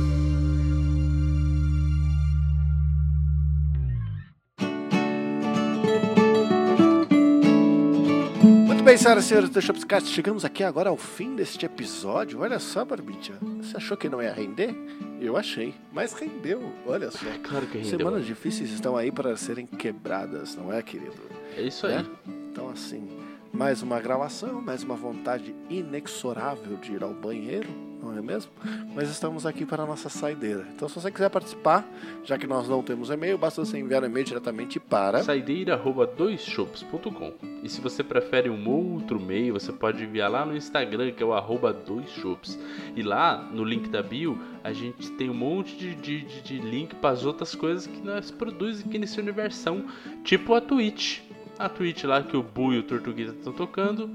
senhoras 9.02 9.26
e 9.26 9.28
senhores 9.30 9.50
do 9.50 9.60
Shopscast, 9.60 10.10
chegamos 10.10 10.46
aqui 10.46 10.64
agora 10.64 10.92
ao 10.92 10.96
fim 10.96 11.36
deste 11.36 11.66
episódio. 11.66 12.42
Olha 12.42 12.60
só, 12.60 12.86
Barbicha, 12.86 13.34
você 13.60 13.78
achou 13.78 13.98
que 13.98 14.08
não 14.08 14.22
ia 14.22 14.32
render? 14.32 14.76
Eu 15.20 15.36
achei, 15.36 15.74
mas 15.92 16.14
rendeu, 16.14 16.72
olha 16.86 17.10
só. 17.10 17.26
Claro 17.42 17.66
que 17.66 17.80
rendeu. 17.80 17.98
Semanas 17.98 18.28
difíceis 18.28 18.70
estão 18.70 18.96
aí 18.96 19.12
para 19.12 19.36
serem 19.36 19.66
quebradas, 19.66 20.56
não 20.56 20.72
é, 20.72 20.84
querido? 20.84 21.16
É 21.58 21.64
isso 21.64 21.88
aí. 21.88 21.96
Né? 21.96 22.06
Então, 22.52 22.70
assim, 22.70 23.10
mais 23.54 23.84
uma 23.84 24.00
gravação, 24.00 24.62
mais 24.62 24.84
uma 24.84 24.96
vontade 24.96 25.54
inexorável 25.70 26.78
de 26.78 26.94
ir 26.94 27.04
ao 27.04 27.14
banheiro, 27.14 27.68
não 28.02 28.18
é 28.18 28.22
mesmo? 28.22 28.52
Mas 28.96 29.10
estamos 29.10 29.46
aqui 29.46 29.66
para 29.66 29.84
a 29.84 29.86
nossa 29.86 30.08
saideira. 30.10 30.66
Então, 30.74 30.90
se 30.90 30.96
você 30.96 31.12
quiser 31.12 31.30
participar, 31.30 31.86
já 32.24 32.38
que 32.38 32.48
nós 32.48 32.68
não 32.68 32.82
temos 32.82 33.10
e-mail, 33.10 33.38
basta 33.38 33.64
você 33.64 33.78
enviar 33.78 34.04
um 34.04 34.08
e-mail 34.08 34.26
diretamente 34.26 34.80
para. 34.80 35.24
saideira@doisshops.com. 35.24 37.34
E 37.62 37.70
se 37.70 37.80
você 37.82 38.04
prefere 38.04 38.50
um 38.50 38.68
outro 38.68 39.20
e-mail, 39.20 39.54
você 39.54 39.72
pode 39.72 40.04
enviar 40.04 40.32
lá 40.32 40.44
no 40.46 40.56
Instagram, 40.56 41.12
que 41.12 41.22
é 41.22 41.26
o 41.26 41.34
arroba 41.34 41.72
doisshops. 41.72 42.58
E 42.96 43.04
lá, 43.04 43.48
no 43.52 43.64
link 43.64 43.88
da 43.90 44.02
bio, 44.02 44.40
a 44.64 44.74
gente 44.74 45.12
tem 45.12 45.30
um 45.30 45.36
monte 45.36 45.76
de, 45.76 45.94
de, 45.96 46.42
de, 46.42 46.60
link 46.60 46.96
para 46.96 47.12
as 47.12 47.24
outras 47.26 47.54
coisas 47.54 47.86
que 47.86 48.02
nós 48.02 48.32
produzimos 48.32 48.88
aqui 48.88 48.98
nesse 48.98 49.20
universão, 49.20 49.86
tipo 50.24 50.56
a 50.56 50.62
Twitch. 50.62 51.20
A 51.64 51.70
Twitch 51.70 52.04
lá 52.04 52.24
que 52.24 52.36
o 52.36 52.44
Bu 52.44 52.74
e 52.74 52.80
o 52.80 52.84
Tortuguita 52.84 53.32
estão 53.32 53.54
tocando. 53.54 54.10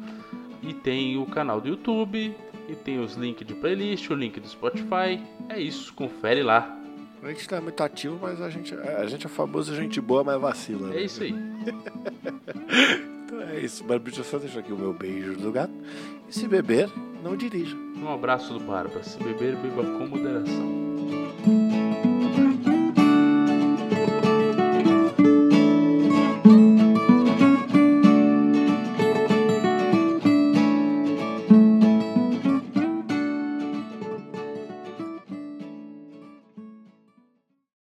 E 0.62 0.74
tem 0.74 1.16
o 1.16 1.26
canal 1.26 1.60
do 1.60 1.68
YouTube. 1.68 2.34
E 2.68 2.74
tem 2.74 2.98
os 2.98 3.14
links 3.14 3.46
de 3.46 3.54
playlist, 3.54 4.10
o 4.10 4.14
link 4.14 4.40
do 4.40 4.48
Spotify. 4.48 5.20
É 5.48 5.60
isso, 5.60 5.94
confere 5.94 6.42
lá. 6.42 6.76
A 7.22 7.28
gente 7.28 7.50
não 7.50 7.58
é 7.58 7.60
muito 7.60 7.82
ativo, 7.82 8.18
mas 8.20 8.40
a 8.40 8.50
gente, 8.50 8.74
a 8.74 9.06
gente 9.06 9.26
é 9.26 9.28
famoso, 9.28 9.74
gente 9.74 10.00
boa, 10.00 10.22
mas 10.24 10.40
vacila. 10.40 10.88
né? 10.88 10.96
É 10.98 11.04
isso 11.04 11.22
aí. 11.22 11.34
Então 13.26 13.40
é 13.42 13.58
isso, 13.58 13.82
Barbicha, 13.82 14.22
só 14.22 14.38
deixa 14.38 14.60
aqui 14.60 14.72
o 14.72 14.76
meu 14.78 14.92
beijo 14.92 15.34
do 15.34 15.50
gato. 15.50 15.72
E 16.28 16.32
se 16.32 16.46
beber, 16.46 16.88
não 17.24 17.36
dirija. 17.36 17.74
Um 17.96 18.08
abraço 18.08 18.52
do 18.54 18.60
Barba. 18.60 19.02
Se 19.02 19.18
beber, 19.18 19.56
beba 19.56 19.82
com 19.82 20.06
moderação. 20.06 21.65